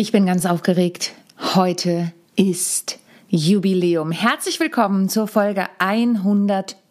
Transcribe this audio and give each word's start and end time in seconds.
Ich 0.00 0.12
bin 0.12 0.26
ganz 0.26 0.46
aufgeregt. 0.46 1.10
Heute 1.56 2.12
ist 2.36 3.00
Jubiläum. 3.30 4.12
Herzlich 4.12 4.60
willkommen 4.60 5.08
zur 5.08 5.26
Folge 5.26 5.66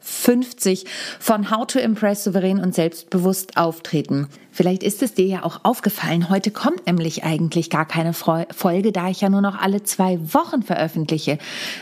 150 0.08 0.86
von 1.20 1.52
How 1.52 1.68
to 1.68 1.80
Impress 1.80 2.24
souverän 2.24 2.60
und 2.60 2.74
selbstbewusst 2.74 3.58
auftreten. 3.58 4.28
Vielleicht 4.52 4.82
ist 4.82 5.04
es 5.04 5.14
dir 5.14 5.26
ja 5.26 5.44
auch 5.44 5.60
aufgefallen, 5.64 6.30
heute 6.30 6.50
kommt 6.50 6.88
nämlich 6.88 7.24
eigentlich 7.24 7.70
gar 7.70 7.86
keine 7.86 8.14
Folge, 8.14 8.92
da 8.92 9.10
ich 9.10 9.22
ja 9.22 9.30
nur 9.30 9.42
noch 9.42 9.60
alle 9.60 9.84
zwei 9.84 10.18
Wochen 10.34 10.64
veröffentliche. 10.64 11.38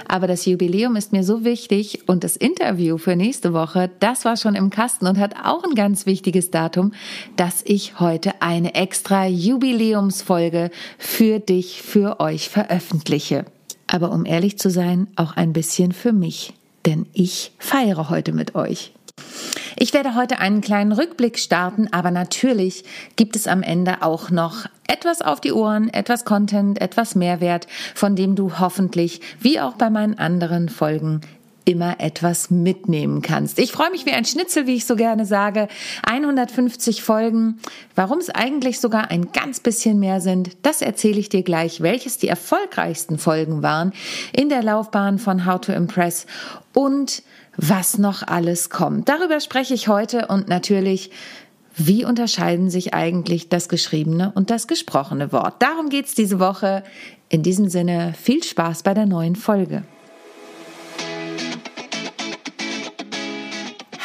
Aber 0.08 0.28
das 0.28 0.46
Jubiläum 0.46 0.96
ist 0.96 1.14
mir 1.14 1.24
so 1.24 1.46
wichtig 1.46 2.08
und 2.08 2.24
das 2.24 2.36
Interview 2.36 2.98
für 2.98 3.16
nächste 3.16 3.54
Woche, 3.54 3.90
das 4.00 4.26
war 4.26 4.36
schon 4.36 4.56
im 4.56 4.72
Kasten 4.72 5.08
und 5.08 5.20
hat 5.20 5.36
auch 5.44 5.64
ein 5.64 5.76
ganz 5.76 6.06
wichtiges 6.06 6.52
Datum, 6.52 6.92
dass 7.38 7.62
ich 7.64 8.00
heute 8.00 8.42
eine 8.42 8.76
extra 8.76 9.26
Jubiläumsfolge 9.26 10.72
für 10.98 11.40
dich, 11.40 11.82
für 11.82 12.20
euch 12.20 12.50
veröffentliche 12.50 13.46
aber 13.88 14.12
um 14.12 14.26
ehrlich 14.26 14.58
zu 14.58 14.72
sein, 14.72 15.08
auch 15.16 15.36
ein 15.36 15.54
bisschen 15.54 15.92
für 15.92 16.12
mich, 16.12 16.54
denn 16.86 17.08
ich 17.14 17.52
feiere 17.60 18.10
heute 18.10 18.34
mit 18.34 18.56
euch. 18.56 18.94
Ich 19.78 19.94
werde 19.94 20.16
heute 20.16 20.40
einen 20.40 20.62
kleinen 20.62 20.92
Rückblick 20.92 21.38
starten, 21.38 21.88
aber 21.92 22.12
natürlich 22.12 22.84
gibt 23.16 23.36
es 23.36 23.48
am 23.48 23.62
Ende 23.62 24.02
auch 24.02 24.30
noch 24.30 24.66
etwas 24.88 25.22
auf 25.22 25.42
die 25.42 25.52
Ohren, 25.52 25.90
etwas 25.90 26.26
Content, 26.26 26.80
etwas 26.82 27.16
Mehrwert, 27.16 27.68
von 27.94 28.16
dem 28.16 28.36
du 28.36 28.60
hoffentlich, 28.60 29.22
wie 29.40 29.60
auch 29.60 29.74
bei 29.74 29.90
meinen 29.90 30.18
anderen 30.18 30.70
Folgen, 30.70 31.22
immer 31.66 32.00
etwas 32.00 32.52
mitnehmen 32.52 33.22
kannst. 33.22 33.60
Ich 33.60 33.72
freue 33.72 33.90
mich 33.90 34.06
wie 34.06 34.12
ein 34.12 34.26
Schnitzel, 34.26 34.68
wie 34.68 34.76
ich 34.76 34.86
so 34.86 34.96
gerne 34.96 35.26
sage. 35.26 35.68
150 36.04 37.02
Folgen. 37.02 37.60
Warum 37.96 38.20
es 38.20 38.30
eigentlich 38.30 38.80
sogar 38.80 39.10
ein 39.10 39.32
ganz 39.32 39.60
bisschen 39.60 40.00
mehr 40.00 40.22
sind, 40.22 40.58
das 40.62 40.82
erzähle 40.82 41.20
ich 41.20 41.30
dir 41.30 41.44
gleich, 41.44 41.82
welches 41.82 42.18
die 42.18 42.28
erfolgreichsten 42.28 43.18
Folgen 43.18 43.64
waren 43.64 43.94
in 44.32 44.50
der 44.50 44.64
Laufbahn 44.64 45.20
von 45.20 45.46
How 45.46 45.60
to 45.60 45.72
Impress 45.72 46.28
und 46.74 47.24
was 47.58 47.98
noch 47.98 48.22
alles 48.24 48.70
kommt. 48.70 49.10
Darüber 49.10 49.40
spreche 49.40 49.74
ich 49.74 49.88
heute 49.88 50.28
und 50.28 50.48
natürlich 50.48 51.12
wie 51.78 52.06
unterscheiden 52.06 52.70
sich 52.70 52.94
eigentlich 52.94 53.50
das 53.50 53.68
geschriebene 53.68 54.32
und 54.34 54.50
das 54.50 54.68
gesprochene 54.68 55.34
Wort? 55.34 55.62
Darum 55.62 55.90
geht 55.90 56.06
es 56.06 56.16
diese 56.16 56.40
Woche. 56.40 56.84
In 57.28 57.44
diesem 57.44 57.68
Sinne 57.68 58.14
viel 58.18 58.44
Spaß 58.44 58.84
bei 58.84 58.94
der 58.94 59.06
neuen 59.06 59.36
Folge. 59.36 59.84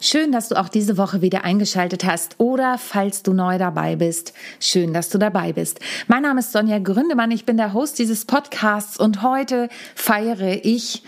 Schön, 0.00 0.30
dass 0.30 0.48
du 0.48 0.54
auch 0.54 0.68
diese 0.68 0.96
Woche 0.96 1.22
wieder 1.22 1.44
eingeschaltet 1.44 2.04
hast 2.04 2.36
oder 2.38 2.78
falls 2.78 3.24
du 3.24 3.32
neu 3.32 3.58
dabei 3.58 3.96
bist, 3.96 4.32
schön, 4.60 4.94
dass 4.94 5.08
du 5.08 5.18
dabei 5.18 5.52
bist. 5.52 5.80
Mein 6.06 6.22
Name 6.22 6.38
ist 6.38 6.52
Sonja 6.52 6.78
Gründemann, 6.78 7.32
ich 7.32 7.44
bin 7.44 7.56
der 7.56 7.72
Host 7.72 7.98
dieses 7.98 8.24
Podcasts 8.24 8.96
und 8.96 9.22
heute 9.22 9.68
feiere 9.96 10.64
ich 10.64 11.02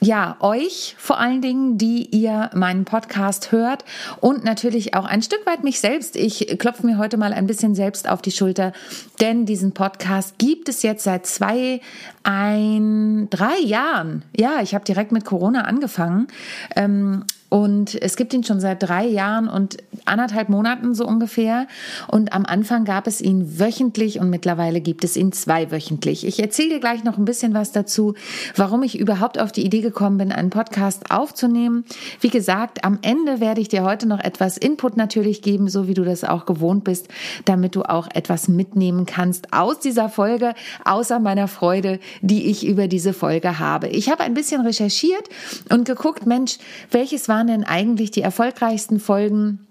ja, 0.00 0.36
euch 0.40 0.96
vor 0.98 1.20
allen 1.20 1.40
Dingen, 1.42 1.78
die 1.78 2.08
ihr 2.10 2.50
meinen 2.54 2.84
Podcast 2.84 3.52
hört 3.52 3.84
und 4.20 4.42
natürlich 4.42 4.94
auch 4.94 5.04
ein 5.04 5.22
Stück 5.22 5.46
weit 5.46 5.62
mich 5.62 5.78
selbst. 5.78 6.16
Ich 6.16 6.58
klopfe 6.58 6.84
mir 6.84 6.98
heute 6.98 7.18
mal 7.18 7.32
ein 7.32 7.46
bisschen 7.46 7.76
selbst 7.76 8.08
auf 8.08 8.20
die 8.20 8.32
Schulter, 8.32 8.72
denn 9.20 9.46
diesen 9.46 9.70
Podcast 9.70 10.38
gibt 10.38 10.68
es 10.68 10.82
jetzt 10.82 11.04
seit 11.04 11.26
zwei, 11.26 11.80
ein, 12.24 13.30
drei 13.30 13.60
Jahren. 13.60 14.24
Ja, 14.36 14.60
ich 14.60 14.74
habe 14.74 14.84
direkt 14.84 15.12
mit 15.12 15.24
Corona 15.24 15.60
angefangen. 15.60 16.26
Ähm, 16.74 17.24
und 17.52 18.00
es 18.00 18.16
gibt 18.16 18.32
ihn 18.32 18.44
schon 18.44 18.60
seit 18.60 18.82
drei 18.82 19.04
Jahren 19.04 19.46
und 19.46 19.76
anderthalb 20.06 20.48
Monaten 20.48 20.94
so 20.94 21.06
ungefähr. 21.06 21.66
Und 22.08 22.32
am 22.32 22.46
Anfang 22.46 22.86
gab 22.86 23.06
es 23.06 23.20
ihn 23.20 23.60
wöchentlich 23.60 24.18
und 24.18 24.30
mittlerweile 24.30 24.80
gibt 24.80 25.04
es 25.04 25.18
ihn 25.18 25.32
zweiwöchentlich. 25.32 26.26
Ich 26.26 26.40
erzähle 26.40 26.70
dir 26.70 26.80
gleich 26.80 27.04
noch 27.04 27.18
ein 27.18 27.26
bisschen 27.26 27.52
was 27.52 27.70
dazu, 27.70 28.14
warum 28.56 28.82
ich 28.82 28.98
überhaupt 28.98 29.38
auf 29.38 29.52
die 29.52 29.66
Idee 29.66 29.82
gekommen 29.82 30.16
bin, 30.16 30.32
einen 30.32 30.48
Podcast 30.48 31.10
aufzunehmen. 31.10 31.84
Wie 32.20 32.30
gesagt, 32.30 32.86
am 32.86 32.98
Ende 33.02 33.38
werde 33.38 33.60
ich 33.60 33.68
dir 33.68 33.82
heute 33.82 34.08
noch 34.08 34.20
etwas 34.20 34.56
Input 34.56 34.96
natürlich 34.96 35.42
geben, 35.42 35.68
so 35.68 35.86
wie 35.86 35.94
du 35.94 36.04
das 36.04 36.24
auch 36.24 36.46
gewohnt 36.46 36.84
bist, 36.84 37.08
damit 37.44 37.76
du 37.76 37.82
auch 37.82 38.08
etwas 38.14 38.48
mitnehmen 38.48 39.04
kannst 39.04 39.52
aus 39.52 39.78
dieser 39.78 40.08
Folge, 40.08 40.54
außer 40.86 41.20
meiner 41.20 41.48
Freude, 41.48 42.00
die 42.22 42.46
ich 42.46 42.66
über 42.66 42.88
diese 42.88 43.12
Folge 43.12 43.58
habe. 43.58 43.88
Ich 43.88 44.08
habe 44.08 44.22
ein 44.22 44.32
bisschen 44.32 44.62
recherchiert 44.62 45.28
und 45.68 45.84
geguckt, 45.84 46.24
Mensch, 46.24 46.56
welches 46.90 47.28
waren 47.28 47.41
denn 47.46 47.64
eigentlich 47.64 48.10
die 48.10 48.22
erfolgreichsten 48.22 49.00
Folgen 49.00 49.66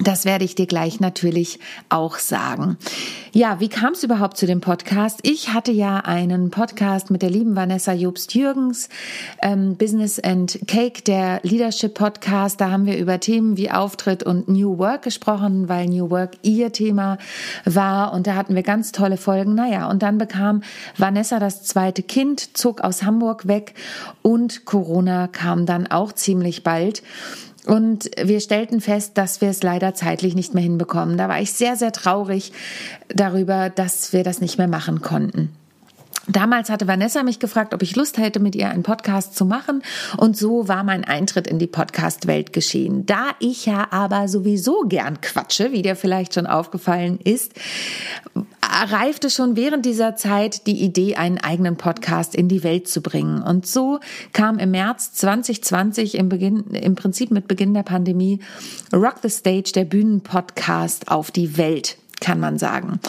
das 0.00 0.24
werde 0.24 0.44
ich 0.44 0.54
dir 0.54 0.66
gleich 0.66 1.00
natürlich 1.00 1.58
auch 1.88 2.18
sagen. 2.18 2.76
Ja, 3.32 3.58
wie 3.60 3.68
kam 3.68 3.94
es 3.94 4.04
überhaupt 4.04 4.36
zu 4.36 4.46
dem 4.46 4.60
Podcast? 4.60 5.20
Ich 5.22 5.52
hatte 5.52 5.72
ja 5.72 5.98
einen 5.98 6.50
Podcast 6.50 7.10
mit 7.10 7.22
der 7.22 7.30
lieben 7.30 7.56
Vanessa 7.56 7.92
Jobst-Jürgens, 7.92 8.88
ähm, 9.42 9.76
Business 9.76 10.20
and 10.20 10.60
Cake, 10.68 11.02
der 11.02 11.40
Leadership 11.42 11.94
Podcast. 11.94 12.60
Da 12.60 12.70
haben 12.70 12.86
wir 12.86 12.96
über 12.96 13.18
Themen 13.18 13.56
wie 13.56 13.70
Auftritt 13.70 14.22
und 14.22 14.48
New 14.48 14.78
Work 14.78 15.02
gesprochen, 15.02 15.68
weil 15.68 15.86
New 15.86 16.10
Work 16.10 16.38
ihr 16.42 16.72
Thema 16.72 17.18
war. 17.64 18.12
Und 18.12 18.26
da 18.28 18.34
hatten 18.34 18.54
wir 18.54 18.62
ganz 18.62 18.92
tolle 18.92 19.16
Folgen. 19.16 19.54
Naja, 19.54 19.90
und 19.90 20.02
dann 20.02 20.16
bekam 20.16 20.62
Vanessa 20.96 21.40
das 21.40 21.64
zweite 21.64 22.04
Kind, 22.04 22.56
zog 22.56 22.82
aus 22.82 23.02
Hamburg 23.02 23.48
weg 23.48 23.74
und 24.22 24.64
Corona 24.64 25.26
kam 25.26 25.66
dann 25.66 25.88
auch 25.88 26.12
ziemlich 26.12 26.62
bald. 26.62 27.02
Und 27.68 28.10
wir 28.20 28.40
stellten 28.40 28.80
fest, 28.80 29.18
dass 29.18 29.42
wir 29.42 29.50
es 29.50 29.62
leider 29.62 29.92
zeitlich 29.92 30.34
nicht 30.34 30.54
mehr 30.54 30.62
hinbekommen. 30.62 31.18
Da 31.18 31.28
war 31.28 31.38
ich 31.38 31.52
sehr, 31.52 31.76
sehr 31.76 31.92
traurig 31.92 32.52
darüber, 33.08 33.68
dass 33.68 34.14
wir 34.14 34.24
das 34.24 34.40
nicht 34.40 34.56
mehr 34.56 34.68
machen 34.68 35.02
konnten. 35.02 35.50
Damals 36.26 36.70
hatte 36.70 36.86
Vanessa 36.86 37.22
mich 37.22 37.40
gefragt, 37.40 37.74
ob 37.74 37.82
ich 37.82 37.94
Lust 37.94 38.16
hätte, 38.16 38.40
mit 38.40 38.54
ihr 38.54 38.70
einen 38.70 38.82
Podcast 38.82 39.34
zu 39.34 39.44
machen. 39.44 39.82
Und 40.16 40.34
so 40.34 40.66
war 40.66 40.82
mein 40.82 41.04
Eintritt 41.04 41.46
in 41.46 41.58
die 41.58 41.66
Podcast-Welt 41.66 42.54
geschehen. 42.54 43.04
Da 43.04 43.32
ich 43.38 43.66
ja 43.66 43.88
aber 43.90 44.28
sowieso 44.28 44.82
gern 44.88 45.20
quatsche, 45.20 45.70
wie 45.70 45.82
dir 45.82 45.96
vielleicht 45.96 46.34
schon 46.34 46.46
aufgefallen 46.46 47.18
ist, 47.22 47.52
reifte 48.68 49.30
schon 49.30 49.56
während 49.56 49.84
dieser 49.86 50.16
Zeit 50.16 50.66
die 50.66 50.82
Idee, 50.82 51.16
einen 51.16 51.38
eigenen 51.38 51.76
Podcast 51.76 52.34
in 52.34 52.48
die 52.48 52.62
Welt 52.62 52.88
zu 52.88 53.00
bringen. 53.00 53.42
Und 53.42 53.66
so 53.66 54.00
kam 54.32 54.58
im 54.58 54.70
März 54.70 55.12
2020 55.14 56.16
im 56.16 56.28
Beginn, 56.28 56.64
im 56.72 56.94
Prinzip 56.94 57.30
mit 57.30 57.48
Beginn 57.48 57.74
der 57.74 57.82
Pandemie 57.82 58.40
Rock 58.92 59.16
the 59.22 59.30
Stage, 59.30 59.72
der 59.74 59.84
Bühnenpodcast 59.84 61.08
auf 61.08 61.30
die 61.30 61.56
Welt 61.56 61.96
kann 62.20 62.40
man 62.40 62.58
sagen. 62.58 63.00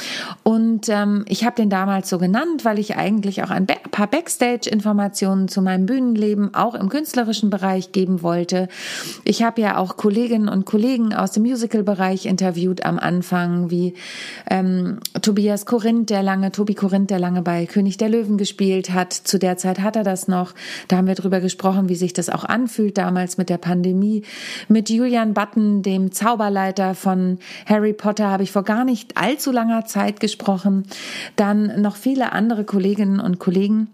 Und 0.44 0.90
ähm, 0.90 1.26
ich 1.28 1.44
habe 1.46 1.56
den 1.56 1.70
damals 1.70 2.10
so 2.10 2.18
genannt, 2.18 2.66
weil 2.66 2.80
ich 2.80 2.96
eigentlich 2.96 3.44
auch 3.44 3.50
ein 3.50 3.66
paar 3.66 4.08
Backstage-Informationen 4.08 5.48
zu 5.48 5.62
meinem 5.62 5.86
Bühnenleben 5.86 6.54
auch 6.54 6.76
im 6.76 6.90
künstlerischen 6.90 7.50
Bereich 7.50 7.92
geben 7.92 8.22
wollte. 8.22 8.68
Ich 9.24 9.44
habe 9.44 9.62
ja 9.62 9.78
auch 9.78 9.98
Kolleginnen 9.98 10.50
und 10.50 10.66
Kollegen 10.66 11.14
aus 11.14 11.32
dem 11.32 11.44
Musical-Bereich 11.44 12.26
interviewt 12.26 12.86
am 12.86 13.00
Anfang, 13.00 13.70
wie 13.72 13.94
ähm, 14.50 15.00
Tobias 15.22 15.66
Korinth, 15.66 16.10
der 16.10 16.24
lange, 16.24 16.52
Tobi 16.52 16.76
Korinth, 16.76 17.10
der 17.10 17.20
lange 17.20 17.42
bei 17.42 17.66
König 17.66 17.98
der 17.98 18.10
Löwen 18.10 18.38
gespielt 18.38 18.92
hat. 18.92 19.14
Zu 19.14 19.40
der 19.40 19.58
Zeit 19.58 19.80
hat 19.80 19.96
er 19.96 20.04
das 20.04 20.28
noch. 20.28 20.54
Da 20.88 20.98
haben 20.98 21.08
wir 21.08 21.16
drüber 21.16 21.40
gesprochen, 21.40 21.90
wie 21.90 21.96
sich 21.96 22.14
das 22.14 22.30
auch 22.30 22.44
anfühlt 22.44 22.98
damals 22.98 23.38
mit 23.38 23.50
der 23.50 23.58
Pandemie. 23.58 24.24
Mit 24.68 24.90
Julian 24.90 25.34
Button, 25.34 25.82
dem 25.82 26.12
Zauberleiter 26.12 26.96
von 26.96 27.40
Harry 27.66 27.94
Potter, 27.94 28.30
habe 28.30 28.44
ich 28.44 28.52
vor 28.52 28.64
gar 28.64 28.86
nicht 28.86 28.99
nicht 29.00 29.18
allzu 29.18 29.52
langer 29.52 29.86
Zeit 29.86 30.20
gesprochen. 30.20 30.84
Dann 31.36 31.82
noch 31.82 31.96
viele 31.96 32.34
andere 32.34 32.66
Kolleginnen 32.66 33.20
und 33.20 33.40
Kollegen. 33.40 33.88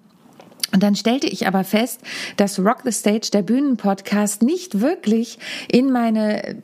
Und 0.76 0.84
dann 0.84 0.98
stellte 0.98 1.28
ich 1.28 1.48
aber 1.48 1.64
fest, 1.64 2.02
dass 2.36 2.60
Rock 2.60 2.80
the 2.84 2.92
Stage, 2.92 3.30
der 3.32 3.44
Bühnenpodcast, 3.44 4.42
nicht 4.42 4.82
wirklich 4.82 5.40
in 5.72 5.90
meine 5.90 6.58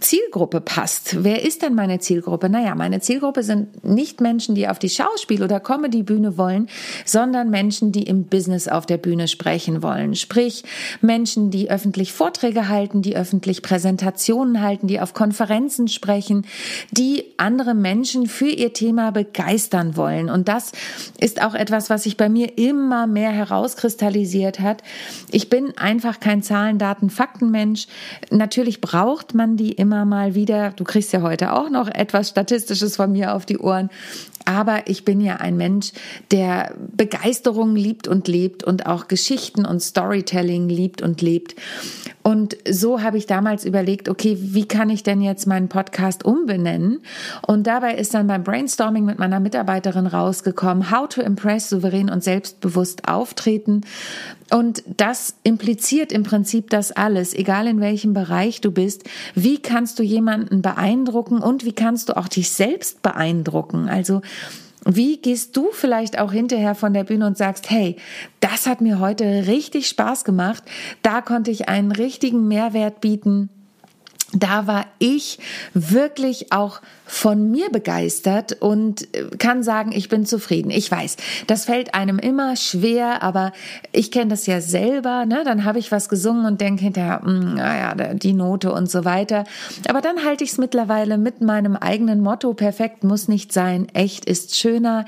Zielgruppe 0.00 0.60
passt. 0.60 1.24
Wer 1.24 1.46
ist 1.46 1.62
denn 1.62 1.74
meine 1.74 1.98
Zielgruppe? 1.98 2.50
Naja, 2.50 2.74
meine 2.74 3.00
Zielgruppe 3.00 3.42
sind 3.42 3.82
nicht 3.82 4.20
Menschen, 4.20 4.54
die 4.54 4.68
auf 4.68 4.78
die 4.78 4.90
Schauspiel- 4.90 5.42
oder 5.42 5.60
Comedy-Bühne 5.60 6.36
wollen, 6.36 6.68
sondern 7.06 7.48
Menschen, 7.48 7.90
die 7.90 8.02
im 8.02 8.24
Business 8.24 8.68
auf 8.68 8.84
der 8.84 8.98
Bühne 8.98 9.28
sprechen 9.28 9.82
wollen. 9.82 10.14
Sprich, 10.14 10.64
Menschen, 11.00 11.50
die 11.50 11.70
öffentlich 11.70 12.12
Vorträge 12.12 12.68
halten, 12.68 13.00
die 13.00 13.16
öffentlich 13.16 13.62
Präsentationen 13.62 14.60
halten, 14.60 14.88
die 14.88 15.00
auf 15.00 15.14
Konferenzen 15.14 15.88
sprechen, 15.88 16.46
die 16.90 17.24
andere 17.38 17.72
Menschen 17.72 18.26
für 18.26 18.50
ihr 18.50 18.74
Thema 18.74 19.10
begeistern 19.10 19.96
wollen. 19.96 20.28
Und 20.28 20.48
das 20.48 20.72
ist 21.18 21.40
auch 21.40 21.54
etwas, 21.54 21.88
was 21.88 22.02
sich 22.02 22.18
bei 22.18 22.28
mir 22.28 22.58
immer 22.58 23.06
mehr 23.06 23.30
heraus 23.30 23.53
herauskristallisiert 23.54 24.60
hat. 24.60 24.82
Ich 25.30 25.48
bin 25.48 25.76
einfach 25.78 26.20
kein 26.20 26.42
Zahlen, 26.42 26.78
Daten, 26.78 27.10
Faktenmensch. 27.10 27.86
Natürlich 28.30 28.80
braucht 28.80 29.34
man 29.34 29.56
die 29.56 29.72
immer 29.72 30.04
mal 30.04 30.34
wieder. 30.34 30.70
Du 30.70 30.84
kriegst 30.84 31.12
ja 31.12 31.22
heute 31.22 31.52
auch 31.52 31.70
noch 31.70 31.88
etwas 31.88 32.30
Statistisches 32.30 32.96
von 32.96 33.12
mir 33.12 33.34
auf 33.34 33.46
die 33.46 33.58
Ohren. 33.58 33.90
Aber 34.46 34.88
ich 34.88 35.06
bin 35.06 35.22
ja 35.22 35.36
ein 35.36 35.56
Mensch, 35.56 35.92
der 36.30 36.74
Begeisterung 36.94 37.76
liebt 37.76 38.06
und 38.08 38.28
lebt 38.28 38.62
und 38.62 38.84
auch 38.84 39.08
Geschichten 39.08 39.64
und 39.64 39.80
Storytelling 39.80 40.68
liebt 40.68 41.00
und 41.00 41.22
lebt. 41.22 41.54
Und 42.26 42.56
so 42.66 43.02
habe 43.02 43.18
ich 43.18 43.26
damals 43.26 43.66
überlegt, 43.66 44.08
okay, 44.08 44.38
wie 44.40 44.66
kann 44.66 44.88
ich 44.88 45.02
denn 45.02 45.20
jetzt 45.20 45.46
meinen 45.46 45.68
Podcast 45.68 46.24
umbenennen? 46.24 47.00
Und 47.46 47.66
dabei 47.66 47.96
ist 47.96 48.14
dann 48.14 48.26
beim 48.26 48.42
Brainstorming 48.42 49.04
mit 49.04 49.18
meiner 49.18 49.40
Mitarbeiterin 49.40 50.06
rausgekommen, 50.06 50.90
How 50.90 51.06
to 51.06 51.20
Impress 51.20 51.68
souverän 51.68 52.08
und 52.08 52.24
selbstbewusst 52.24 53.06
auftreten. 53.06 53.82
Und 54.50 54.82
das 54.96 55.34
impliziert 55.42 56.12
im 56.12 56.22
Prinzip 56.22 56.70
das 56.70 56.92
alles, 56.92 57.34
egal 57.34 57.66
in 57.66 57.80
welchem 57.80 58.14
Bereich 58.14 58.62
du 58.62 58.72
bist. 58.72 59.04
Wie 59.34 59.60
kannst 59.60 59.98
du 59.98 60.02
jemanden 60.02 60.62
beeindrucken 60.62 61.40
und 61.40 61.66
wie 61.66 61.74
kannst 61.74 62.08
du 62.08 62.16
auch 62.16 62.28
dich 62.28 62.50
selbst 62.50 63.02
beeindrucken? 63.02 63.90
Also 63.90 64.22
wie 64.86 65.18
gehst 65.18 65.56
du 65.56 65.70
vielleicht 65.72 66.18
auch 66.18 66.32
hinterher 66.32 66.74
von 66.74 66.92
der 66.92 67.04
Bühne 67.04 67.26
und 67.26 67.38
sagst, 67.38 67.70
hey, 67.70 67.96
das 68.40 68.66
hat 68.66 68.80
mir 68.80 69.00
heute 69.00 69.46
richtig 69.46 69.88
Spaß 69.88 70.24
gemacht, 70.24 70.62
da 71.02 71.20
konnte 71.20 71.50
ich 71.50 71.68
einen 71.68 71.92
richtigen 71.92 72.48
Mehrwert 72.48 73.00
bieten 73.00 73.48
da 74.34 74.66
war 74.66 74.86
ich 74.98 75.38
wirklich 75.72 76.52
auch 76.52 76.80
von 77.06 77.50
mir 77.50 77.68
begeistert 77.70 78.60
und 78.60 79.06
kann 79.38 79.62
sagen, 79.62 79.92
ich 79.92 80.08
bin 80.08 80.24
zufrieden. 80.24 80.70
Ich 80.70 80.90
weiß, 80.90 81.16
das 81.46 81.66
fällt 81.66 81.94
einem 81.94 82.18
immer 82.18 82.56
schwer, 82.56 83.22
aber 83.22 83.52
ich 83.92 84.10
kenne 84.10 84.30
das 84.30 84.46
ja 84.46 84.60
selber. 84.62 85.26
Ne? 85.26 85.42
Dann 85.44 85.64
habe 85.64 85.78
ich 85.78 85.92
was 85.92 86.08
gesungen 86.08 86.46
und 86.46 86.60
denke 86.62 86.82
hinterher, 86.82 87.20
hm, 87.22 87.54
naja, 87.54 88.14
die 88.14 88.32
Note 88.32 88.72
und 88.72 88.90
so 88.90 89.04
weiter. 89.04 89.44
Aber 89.88 90.00
dann 90.00 90.24
halte 90.24 90.44
ich 90.44 90.52
es 90.52 90.58
mittlerweile 90.58 91.18
mit 91.18 91.42
meinem 91.42 91.76
eigenen 91.76 92.20
Motto, 92.20 92.54
perfekt 92.54 93.04
muss 93.04 93.28
nicht 93.28 93.52
sein, 93.52 93.86
echt 93.92 94.24
ist 94.24 94.56
schöner, 94.56 95.04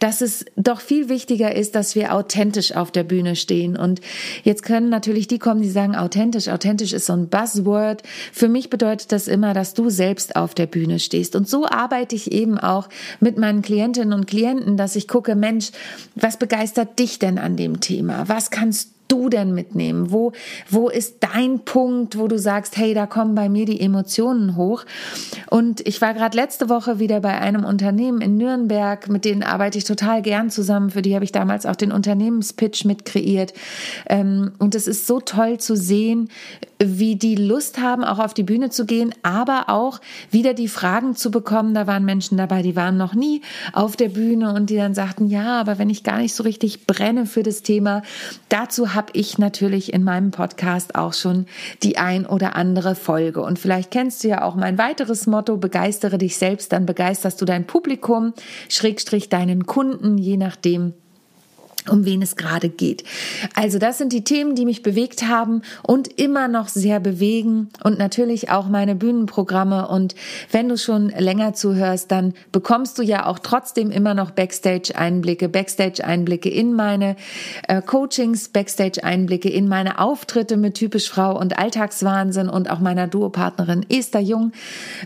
dass 0.00 0.20
es 0.20 0.44
doch 0.56 0.80
viel 0.80 1.08
wichtiger 1.08 1.54
ist, 1.54 1.74
dass 1.74 1.94
wir 1.94 2.14
authentisch 2.14 2.76
auf 2.76 2.90
der 2.90 3.04
Bühne 3.04 3.36
stehen. 3.36 3.76
Und 3.76 4.00
jetzt 4.44 4.62
können 4.62 4.90
natürlich 4.90 5.28
die 5.28 5.38
kommen, 5.38 5.62
die 5.62 5.70
sagen, 5.70 5.96
authentisch, 5.96 6.48
authentisch 6.48 6.92
ist 6.92 7.06
so 7.06 7.14
ein 7.14 7.28
Buzzword. 7.28 8.02
Für 8.32 8.48
mich 8.48 8.67
bedeutet 8.70 9.12
das 9.12 9.28
immer, 9.28 9.54
dass 9.54 9.74
du 9.74 9.90
selbst 9.90 10.36
auf 10.36 10.54
der 10.54 10.66
Bühne 10.66 10.98
stehst. 10.98 11.36
Und 11.36 11.48
so 11.48 11.66
arbeite 11.66 12.16
ich 12.16 12.32
eben 12.32 12.58
auch 12.58 12.88
mit 13.20 13.38
meinen 13.38 13.62
Klientinnen 13.62 14.12
und 14.12 14.26
Klienten, 14.26 14.76
dass 14.76 14.96
ich 14.96 15.08
gucke, 15.08 15.34
Mensch, 15.34 15.70
was 16.14 16.36
begeistert 16.36 16.98
dich 16.98 17.18
denn 17.18 17.38
an 17.38 17.56
dem 17.56 17.80
Thema? 17.80 18.28
Was 18.28 18.50
kannst 18.50 18.97
du 19.08 19.28
denn 19.28 19.54
mitnehmen? 19.54 20.12
Wo, 20.12 20.32
wo 20.68 20.88
ist 20.88 21.16
dein 21.20 21.60
Punkt, 21.60 22.18
wo 22.18 22.28
du 22.28 22.38
sagst, 22.38 22.76
hey, 22.76 22.94
da 22.94 23.06
kommen 23.06 23.34
bei 23.34 23.48
mir 23.48 23.64
die 23.64 23.80
Emotionen 23.80 24.56
hoch? 24.56 24.84
Und 25.50 25.86
ich 25.86 26.00
war 26.00 26.14
gerade 26.14 26.36
letzte 26.36 26.68
Woche 26.68 26.98
wieder 26.98 27.20
bei 27.20 27.38
einem 27.38 27.64
Unternehmen 27.64 28.20
in 28.20 28.36
Nürnberg, 28.36 29.08
mit 29.08 29.24
denen 29.24 29.42
arbeite 29.42 29.78
ich 29.78 29.84
total 29.84 30.22
gern 30.22 30.50
zusammen. 30.50 30.90
Für 30.90 31.02
die 31.02 31.14
habe 31.14 31.24
ich 31.24 31.32
damals 31.32 31.66
auch 31.66 31.76
den 31.76 31.92
Unternehmenspitch 31.92 32.84
mit 32.84 33.04
kreiert. 33.04 33.54
Ähm, 34.08 34.52
und 34.58 34.74
es 34.74 34.86
ist 34.86 35.06
so 35.06 35.20
toll 35.20 35.58
zu 35.58 35.76
sehen, 35.76 36.28
wie 36.78 37.16
die 37.16 37.34
Lust 37.34 37.78
haben, 37.78 38.04
auch 38.04 38.18
auf 38.18 38.34
die 38.34 38.44
Bühne 38.44 38.70
zu 38.70 38.86
gehen, 38.86 39.12
aber 39.22 39.64
auch 39.68 40.00
wieder 40.30 40.54
die 40.54 40.68
Fragen 40.68 41.16
zu 41.16 41.30
bekommen. 41.30 41.74
Da 41.74 41.86
waren 41.86 42.04
Menschen 42.04 42.38
dabei, 42.38 42.62
die 42.62 42.76
waren 42.76 42.96
noch 42.96 43.14
nie 43.14 43.42
auf 43.72 43.96
der 43.96 44.10
Bühne 44.10 44.54
und 44.54 44.70
die 44.70 44.76
dann 44.76 44.94
sagten, 44.94 45.26
ja, 45.26 45.60
aber 45.60 45.78
wenn 45.78 45.90
ich 45.90 46.04
gar 46.04 46.18
nicht 46.18 46.34
so 46.34 46.44
richtig 46.44 46.86
brenne 46.86 47.26
für 47.26 47.42
das 47.42 47.62
Thema, 47.62 48.02
dazu 48.48 48.94
habe 48.98 49.12
ich 49.12 49.38
natürlich 49.38 49.92
in 49.92 50.02
meinem 50.02 50.32
Podcast 50.32 50.96
auch 50.96 51.12
schon 51.12 51.46
die 51.84 51.98
ein 51.98 52.26
oder 52.26 52.56
andere 52.56 52.96
Folge. 52.96 53.40
Und 53.42 53.56
vielleicht 53.56 53.92
kennst 53.92 54.24
du 54.24 54.28
ja 54.28 54.42
auch 54.42 54.56
mein 54.56 54.76
weiteres 54.76 55.28
Motto, 55.28 55.56
begeistere 55.56 56.18
dich 56.18 56.36
selbst, 56.36 56.72
dann 56.72 56.84
begeisterst 56.84 57.40
du 57.40 57.44
dein 57.44 57.64
Publikum, 57.64 58.34
Schrägstrich 58.68 59.28
deinen 59.28 59.66
Kunden, 59.66 60.18
je 60.18 60.36
nachdem, 60.36 60.94
um 61.88 62.04
wen 62.04 62.22
es 62.22 62.36
gerade 62.36 62.68
geht. 62.68 63.04
Also 63.54 63.78
das 63.78 63.98
sind 63.98 64.12
die 64.12 64.24
Themen, 64.24 64.54
die 64.54 64.64
mich 64.64 64.82
bewegt 64.82 65.26
haben 65.26 65.62
und 65.82 66.08
immer 66.18 66.48
noch 66.48 66.68
sehr 66.68 67.00
bewegen 67.00 67.68
und 67.82 67.98
natürlich 67.98 68.50
auch 68.50 68.68
meine 68.68 68.94
Bühnenprogramme. 68.94 69.88
Und 69.88 70.14
wenn 70.50 70.68
du 70.68 70.76
schon 70.76 71.10
länger 71.10 71.54
zuhörst, 71.54 72.10
dann 72.10 72.34
bekommst 72.52 72.98
du 72.98 73.02
ja 73.02 73.26
auch 73.26 73.38
trotzdem 73.38 73.90
immer 73.90 74.14
noch 74.14 74.30
Backstage-Einblicke, 74.30 75.48
Backstage-Einblicke 75.48 76.48
in 76.48 76.74
meine 76.74 77.16
äh, 77.66 77.82
Coachings, 77.82 78.48
Backstage-Einblicke 78.48 79.48
in 79.48 79.68
meine 79.68 79.98
Auftritte 79.98 80.56
mit 80.56 80.74
Typisch 80.74 81.08
Frau 81.08 81.38
und 81.38 81.58
Alltagswahnsinn 81.58 82.48
und 82.48 82.70
auch 82.70 82.80
meiner 82.80 83.06
Duopartnerin 83.06 83.84
Esther 83.88 84.20
Jung. 84.20 84.52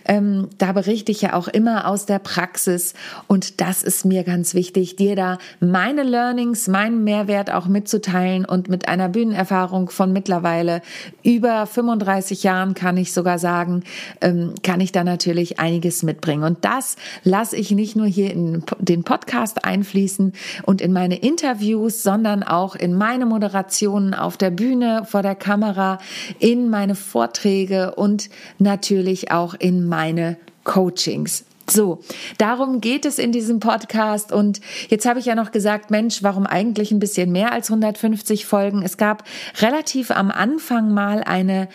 Ähm, 0.05 0.49
da 0.59 0.73
berichte 0.73 1.13
ich 1.13 1.23
ja 1.23 1.35
auch 1.35 1.49
immer 1.49 1.87
aus 1.87 2.07
der 2.07 2.19
Praxis 2.19 2.95
und 3.27 3.61
das 3.61 3.83
ist 3.83 4.05
mir 4.05 4.25
ganz 4.25 4.55
wichtig, 4.55 4.97
dir 4.97 5.17
da 5.17 5.39
meine 5.61 6.03
Learnings, 6.03 6.69
meinen 6.73 7.05
Mehrwert 7.05 7.53
auch 7.53 7.67
mitzuteilen 7.67 8.45
und 8.45 8.69
mit 8.69 8.89
einer 8.89 9.09
Bühnenerfahrung 9.09 9.91
von 9.91 10.13
mittlerweile 10.13 10.83
über 11.23 11.67
35 11.67 12.43
Jahren 12.43 12.75
kann 12.75 12.97
ich 12.97 13.13
sogar 13.13 13.39
sagen, 13.39 13.85
ähm, 14.21 14.55
kann 14.65 14.81
ich 14.81 14.91
da 14.91 15.05
natürlich 15.05 15.61
einiges 15.61 16.03
mitbringen. 16.03 16.43
Und 16.43 16.65
das 16.65 16.97
lasse 17.23 17.57
ich 17.57 17.71
nicht 17.71 17.95
nur 17.95 18.07
hier 18.07 18.33
in 18.33 18.65
den 18.81 19.05
Podcast 19.05 19.65
einfließen 19.65 20.33
und 20.65 20.81
in 20.81 20.93
meine 20.93 21.17
Interviews, 21.17 22.03
sondern 22.03 22.43
auch 22.43 22.75
in 22.75 22.95
meine 22.95 23.27
Moderationen 23.27 24.15
auf 24.15 24.37
der 24.37 24.51
Bühne, 24.51 25.05
vor 25.07 25.23
der 25.23 25.37
Kamera, 25.37 25.99
in 26.41 26.71
meine 26.71 26.97
Vorträge 26.97 27.95
und 27.95 28.31
natürlich 28.59 29.31
auch 29.31 29.55
in 29.55 29.87
meine 29.87 30.39
Coachings. 30.65 31.45
So, 31.73 32.01
darum 32.37 32.83
geht 32.83 33.07
es 33.07 33.19
in 33.19 33.33
diesem 33.33 33.59
Podcast. 33.59 34.31
Und 34.31 34.61
jetzt 34.89 35.07
habe 35.07 35.19
ich 35.19 35.25
ja 35.25 35.35
noch 35.35 35.53
gesagt, 35.53 35.91
Mensch, 35.91 36.23
warum 36.23 36.47
eigentlich 36.47 36.93
ein 36.93 36.99
bisschen 36.99 37.33
mehr 37.33 37.53
als 37.53 37.71
150 37.71 38.45
Folgen? 38.45 38.83
Es 38.83 38.99
gab 38.99 39.25
relativ 39.61 40.11
am 40.11 40.31
Anfang 40.31 40.93
mal 40.93 41.23
eine 41.23 41.69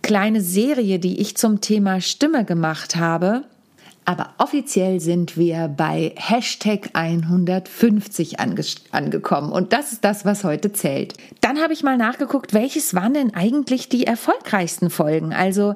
kleine 0.00 0.40
Serie, 0.40 0.98
die 0.98 1.20
ich 1.20 1.36
zum 1.36 1.60
Thema 1.60 2.00
Stimme 2.00 2.46
gemacht 2.46 2.96
habe. 2.96 3.44
Aber 4.06 4.30
offiziell 4.38 5.00
sind 5.00 5.36
wir 5.36 5.68
bei 5.68 6.14
Hashtag 6.16 6.90
150 6.94 8.40
ange 8.40 8.64
angekommen. 8.90 9.52
Und 9.52 9.74
das 9.74 9.92
ist 9.92 10.02
das, 10.02 10.24
was 10.24 10.44
heute 10.44 10.72
zählt. 10.72 11.14
Dann 11.42 11.60
habe 11.60 11.74
ich 11.74 11.82
mal 11.82 11.98
nachgeguckt, 11.98 12.54
welches 12.54 12.94
waren 12.94 13.14
denn 13.14 13.34
eigentlich 13.34 13.90
die 13.90 14.06
erfolgreichsten 14.06 14.88
Folgen? 14.88 15.32
Also 15.32 15.74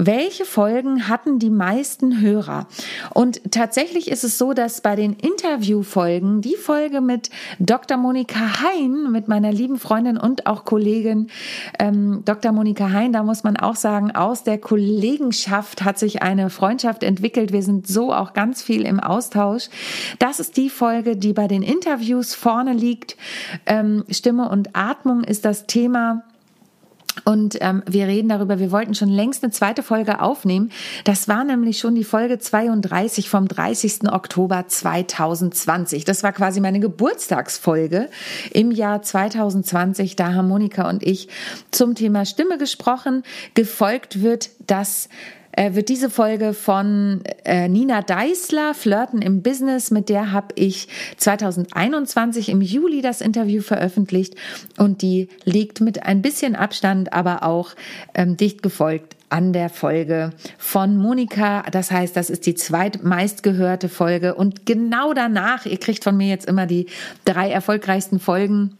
welche 0.00 0.44
Folgen 0.44 1.08
hatten 1.08 1.40
die 1.40 1.50
meisten 1.50 2.20
Hörer? 2.20 2.68
Und 3.12 3.40
tatsächlich 3.50 4.08
ist 4.08 4.22
es 4.22 4.38
so, 4.38 4.52
dass 4.52 4.80
bei 4.80 4.94
den 4.94 5.14
Interviewfolgen 5.14 6.40
die 6.40 6.54
Folge 6.54 7.00
mit 7.00 7.30
Dr. 7.58 7.96
Monika 7.96 8.62
Hein, 8.62 9.10
mit 9.10 9.26
meiner 9.26 9.52
lieben 9.52 9.76
Freundin 9.76 10.16
und 10.16 10.46
auch 10.46 10.64
Kollegin 10.64 11.26
ähm, 11.80 12.22
Dr. 12.24 12.52
Monika 12.52 12.90
Hein, 12.90 13.12
da 13.12 13.24
muss 13.24 13.42
man 13.42 13.56
auch 13.56 13.74
sagen, 13.74 14.12
aus 14.12 14.44
der 14.44 14.58
Kollegenschaft 14.58 15.84
hat 15.84 15.98
sich 15.98 16.22
eine 16.22 16.48
Freundschaft 16.48 17.02
entwickelt. 17.02 17.52
Wir 17.52 17.64
sind 17.64 17.88
so 17.88 18.14
auch 18.14 18.34
ganz 18.34 18.62
viel 18.62 18.86
im 18.86 19.00
Austausch. 19.00 19.68
Das 20.20 20.38
ist 20.38 20.56
die 20.56 20.70
Folge, 20.70 21.16
die 21.16 21.32
bei 21.32 21.48
den 21.48 21.62
Interviews 21.62 22.34
vorne 22.34 22.72
liegt. 22.72 23.16
Ähm, 23.66 24.04
Stimme 24.08 24.48
und 24.48 24.76
Atmung 24.76 25.24
ist 25.24 25.44
das 25.44 25.66
Thema. 25.66 26.22
Und 27.24 27.58
ähm, 27.60 27.82
wir 27.88 28.06
reden 28.06 28.28
darüber, 28.28 28.58
wir 28.58 28.70
wollten 28.70 28.94
schon 28.94 29.08
längst 29.08 29.42
eine 29.42 29.52
zweite 29.52 29.82
Folge 29.82 30.20
aufnehmen. 30.20 30.70
Das 31.04 31.28
war 31.28 31.44
nämlich 31.44 31.78
schon 31.78 31.94
die 31.94 32.04
Folge 32.04 32.38
32 32.38 33.28
vom 33.28 33.48
30. 33.48 34.12
Oktober 34.12 34.64
2020. 34.66 36.04
Das 36.04 36.22
war 36.22 36.32
quasi 36.32 36.60
meine 36.60 36.80
Geburtstagsfolge 36.80 38.08
im 38.52 38.70
Jahr 38.70 39.02
2020. 39.02 40.16
Da 40.16 40.34
haben 40.34 40.48
Monika 40.48 40.88
und 40.88 41.02
ich 41.02 41.28
zum 41.70 41.94
Thema 41.94 42.24
Stimme 42.24 42.58
gesprochen. 42.58 43.22
Gefolgt 43.54 44.22
wird 44.22 44.50
das 44.66 45.08
äh, 45.58 45.74
wird 45.74 45.88
diese 45.88 46.08
Folge 46.08 46.54
von 46.54 47.20
äh, 47.44 47.68
Nina 47.68 48.00
Deißler, 48.02 48.74
Flirten 48.74 49.20
im 49.20 49.42
Business, 49.42 49.90
mit 49.90 50.08
der 50.08 50.30
habe 50.30 50.54
ich 50.54 50.86
2021 51.16 52.48
im 52.50 52.60
Juli 52.60 53.02
das 53.02 53.20
Interview 53.20 53.60
veröffentlicht 53.60 54.36
und 54.76 55.02
die 55.02 55.28
liegt 55.44 55.80
mit 55.80 56.04
ein 56.04 56.22
bisschen 56.22 56.54
Abstand, 56.54 57.12
aber 57.12 57.42
auch 57.42 57.70
ähm, 58.14 58.36
dicht 58.36 58.62
gefolgt 58.62 59.16
an 59.30 59.52
der 59.52 59.68
Folge 59.68 60.30
von 60.58 60.96
Monika. 60.96 61.64
Das 61.72 61.90
heißt, 61.90 62.16
das 62.16 62.30
ist 62.30 62.46
die 62.46 62.54
zweitmeistgehörte 62.54 63.88
Folge. 63.88 64.36
Und 64.36 64.64
genau 64.64 65.12
danach, 65.12 65.66
ihr 65.66 65.78
kriegt 65.78 66.04
von 66.04 66.16
mir 66.16 66.28
jetzt 66.28 66.46
immer 66.46 66.66
die 66.66 66.86
drei 67.24 67.50
erfolgreichsten 67.50 68.20
Folgen 68.20 68.78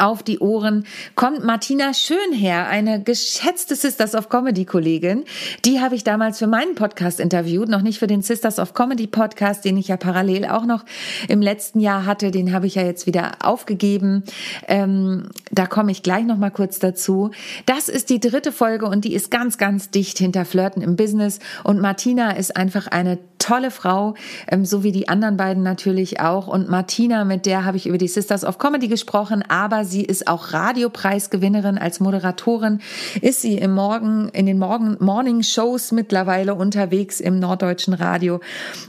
auf 0.00 0.22
die 0.22 0.38
Ohren 0.38 0.84
kommt 1.14 1.44
Martina 1.44 1.94
Schönherr, 1.94 2.66
eine 2.68 3.02
geschätzte 3.02 3.76
Sisters 3.76 4.14
of 4.14 4.28
Comedy 4.28 4.64
Kollegin. 4.64 5.24
Die 5.64 5.80
habe 5.80 5.94
ich 5.94 6.04
damals 6.04 6.38
für 6.38 6.46
meinen 6.46 6.74
Podcast 6.74 7.20
interviewt, 7.20 7.68
noch 7.68 7.82
nicht 7.82 7.98
für 7.98 8.06
den 8.06 8.22
Sisters 8.22 8.58
of 8.58 8.74
Comedy 8.74 9.06
Podcast, 9.06 9.64
den 9.64 9.76
ich 9.76 9.88
ja 9.88 9.96
parallel 9.96 10.46
auch 10.46 10.64
noch 10.64 10.84
im 11.28 11.42
letzten 11.42 11.80
Jahr 11.80 12.06
hatte. 12.06 12.30
Den 12.30 12.52
habe 12.52 12.66
ich 12.66 12.74
ja 12.74 12.82
jetzt 12.82 13.06
wieder 13.06 13.32
aufgegeben. 13.42 14.24
Ähm, 14.68 15.28
da 15.50 15.66
komme 15.66 15.92
ich 15.92 16.02
gleich 16.02 16.24
noch 16.24 16.38
mal 16.38 16.50
kurz 16.50 16.78
dazu. 16.78 17.30
Das 17.66 17.88
ist 17.88 18.10
die 18.10 18.20
dritte 18.20 18.52
Folge 18.52 18.86
und 18.86 19.04
die 19.04 19.14
ist 19.14 19.30
ganz, 19.30 19.58
ganz 19.58 19.90
dicht 19.90 20.18
hinter 20.18 20.44
Flirten 20.44 20.82
im 20.82 20.96
Business. 20.96 21.38
Und 21.64 21.80
Martina 21.80 22.32
ist 22.32 22.56
einfach 22.56 22.86
eine 22.86 23.18
tolle 23.50 23.72
Frau, 23.72 24.14
ähm, 24.48 24.64
so 24.64 24.84
wie 24.84 24.92
die 24.92 25.08
anderen 25.08 25.36
beiden 25.36 25.64
natürlich 25.64 26.20
auch. 26.20 26.46
Und 26.46 26.68
Martina, 26.68 27.24
mit 27.24 27.46
der 27.46 27.64
habe 27.64 27.76
ich 27.76 27.86
über 27.88 27.98
die 27.98 28.06
Sisters 28.06 28.44
of 28.44 28.58
Comedy 28.58 28.86
gesprochen, 28.86 29.42
aber 29.48 29.84
sie 29.84 30.04
ist 30.04 30.28
auch 30.28 30.52
Radiopreisgewinnerin 30.52 31.76
als 31.76 31.98
Moderatorin, 31.98 32.78
ist 33.20 33.42
sie 33.42 33.58
im 33.58 33.74
Morgen, 33.74 34.28
in 34.28 34.46
den 34.46 34.60
Morgen, 34.60 34.96
Morning 35.00 35.42
Shows 35.42 35.90
mittlerweile 35.90 36.54
unterwegs 36.54 37.18
im 37.18 37.40
norddeutschen 37.40 37.92
Radio. 37.92 38.38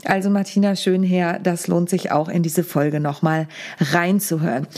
Also 0.04 0.30
Martina 0.30 0.76
Schönherr, 0.76 1.40
das 1.42 1.66
lohnt 1.66 1.90
sich 1.90 2.12
auch 2.12 2.28
in 2.28 2.44
diese 2.44 2.62
Folge 2.62 3.00
nochmal 3.00 3.48
reinzuhören. 3.80 4.68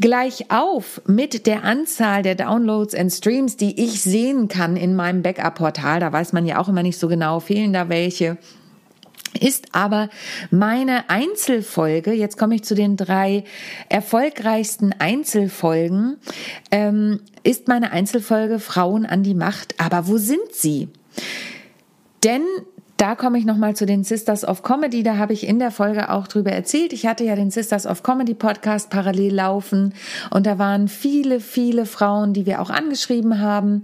Gleich 0.00 0.50
auf 0.50 1.02
mit 1.06 1.46
der 1.46 1.64
Anzahl 1.64 2.22
der 2.22 2.34
Downloads 2.34 2.94
und 2.94 3.10
Streams, 3.10 3.58
die 3.58 3.84
ich 3.84 4.00
sehen 4.00 4.48
kann 4.48 4.78
in 4.78 4.96
meinem 4.96 5.20
Backup-Portal. 5.20 6.00
Da 6.00 6.10
weiß 6.10 6.32
man 6.32 6.46
ja 6.46 6.58
auch 6.58 6.70
immer 6.70 6.82
nicht 6.82 6.98
so 6.98 7.08
genau, 7.08 7.40
fehlen 7.40 7.74
da 7.74 7.90
welche 7.90 8.38
ist 9.38 9.74
aber 9.74 10.08
meine 10.50 11.10
Einzelfolge, 11.10 12.12
jetzt 12.12 12.38
komme 12.38 12.54
ich 12.54 12.64
zu 12.64 12.74
den 12.74 12.96
drei 12.96 13.44
erfolgreichsten 13.88 14.92
Einzelfolgen, 14.98 16.16
ähm, 16.70 17.20
ist 17.42 17.68
meine 17.68 17.92
Einzelfolge 17.92 18.58
Frauen 18.58 19.06
an 19.06 19.22
die 19.22 19.34
Macht. 19.34 19.80
Aber 19.80 20.06
wo 20.06 20.18
sind 20.18 20.52
sie? 20.52 20.88
Denn 22.22 22.42
da 22.96 23.16
komme 23.16 23.38
ich 23.38 23.44
nochmal 23.44 23.74
zu 23.74 23.86
den 23.86 24.04
Sisters 24.04 24.46
of 24.46 24.62
Comedy. 24.62 25.02
Da 25.02 25.16
habe 25.16 25.32
ich 25.32 25.46
in 25.46 25.58
der 25.58 25.72
Folge 25.72 26.10
auch 26.10 26.28
drüber 26.28 26.52
erzählt. 26.52 26.92
Ich 26.92 27.06
hatte 27.06 27.24
ja 27.24 27.34
den 27.34 27.50
Sisters 27.50 27.86
of 27.86 28.02
Comedy 28.04 28.34
Podcast 28.34 28.88
parallel 28.88 29.34
laufen 29.34 29.94
und 30.30 30.46
da 30.46 30.58
waren 30.58 30.86
viele, 30.86 31.40
viele 31.40 31.86
Frauen, 31.86 32.34
die 32.34 32.46
wir 32.46 32.60
auch 32.60 32.70
angeschrieben 32.70 33.40
haben, 33.40 33.82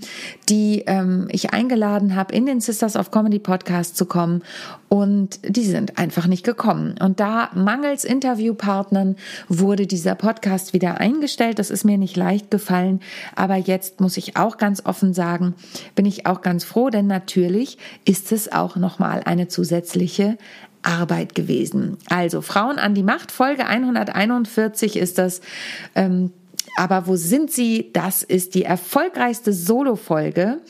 die 0.49 0.85
ähm, 0.87 1.27
ich 1.31 1.53
eingeladen 1.53 2.15
habe, 2.15 2.35
in 2.35 2.47
den 2.47 2.61
Sisters 2.61 2.95
of 2.95 3.11
Comedy 3.11 3.41
Podcast 3.41 3.97
zu 3.97 4.07
kommen 4.07 4.43
und 4.89 5.39
die 5.45 5.65
sind 5.65 5.99
einfach 5.99 6.27
nicht 6.27 6.45
gekommen. 6.45 6.97
Und 7.01 7.21
da 7.21 7.51
mangels 7.55 8.05
Interviewpartnern 8.05 9.17
wurde 9.49 9.87
dieser 9.87 10.17
Podcast 10.17 10.73
wieder 10.73 10.99
eingestellt. 10.99 11.59
Das 11.59 11.71
ist 11.71 11.85
mir 11.85 11.99
nicht 11.99 12.17
leicht 12.17 12.51
gefallen, 12.51 13.01
aber 13.35 13.57
jetzt 13.57 14.01
muss 14.01 14.17
ich 14.17 14.37
auch 14.37 14.57
ganz 14.57 14.85
offen 14.85 15.15
sagen, 15.15 15.55
bin 15.95 16.07
ich 16.07 16.27
auch 16.27 16.43
ganz 16.43 16.65
froh, 16.65 16.91
denn 16.91 17.07
natürlich 17.07 17.79
ist 18.05 18.33
es 18.33 18.51
auch 18.51 18.77
noch 18.77 19.00
nochmal 19.01 19.23
eine 19.25 19.49
zusätzliche 19.49 20.37
Arbeit 20.83 21.35
gewesen. 21.35 21.97
Also 22.09 22.43
Frauen 22.43 22.79
an 22.79 22.95
die 22.95 23.03
Macht, 23.03 23.33
Folge 23.33 23.67
141 23.67 24.97
ist 24.97 25.19
das. 25.19 25.41
Ähm, 25.95 26.33
aber 26.77 27.07
wo 27.07 27.17
sind 27.17 27.51
sie? 27.51 27.91
Das 27.93 28.23
ist 28.23 28.55
die 28.55 28.65
erfolgreichste 28.65 29.53
Solo-Folge. 29.53 30.61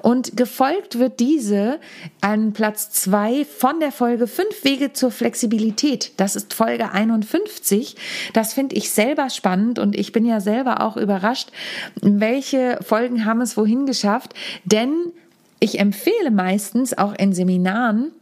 Und 0.00 0.36
gefolgt 0.36 0.98
wird 0.98 1.20
diese 1.20 1.78
an 2.20 2.52
Platz 2.52 2.90
zwei 2.90 3.44
von 3.44 3.78
der 3.78 3.92
Folge 3.92 4.26
Fünf 4.26 4.64
Wege 4.64 4.92
zur 4.92 5.10
Flexibilität. 5.10 6.12
Das 6.16 6.34
ist 6.34 6.54
Folge 6.54 6.92
51. 6.92 7.96
Das 8.32 8.54
finde 8.54 8.76
ich 8.76 8.90
selber 8.90 9.28
spannend 9.28 9.78
und 9.78 9.96
ich 9.96 10.12
bin 10.12 10.24
ja 10.24 10.40
selber 10.40 10.80
auch 10.80 10.96
überrascht, 10.96 11.50
welche 12.00 12.78
Folgen 12.82 13.24
haben 13.24 13.40
es 13.40 13.56
wohin 13.56 13.84
geschafft. 13.84 14.34
Denn 14.64 15.12
ich 15.60 15.78
empfehle 15.78 16.30
meistens 16.30 16.96
auch 16.96 17.14
in 17.14 17.32
Seminaren, 17.32 18.12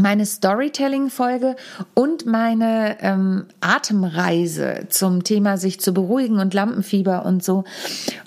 meine 0.00 0.24
Storytelling-Folge 0.24 1.56
und 1.94 2.24
meine 2.24 2.96
ähm, 3.00 3.44
Atemreise 3.60 4.86
zum 4.88 5.22
Thema 5.22 5.58
sich 5.58 5.80
zu 5.80 5.92
beruhigen 5.92 6.38
und 6.38 6.54
Lampenfieber 6.54 7.26
und 7.26 7.44
so. 7.44 7.64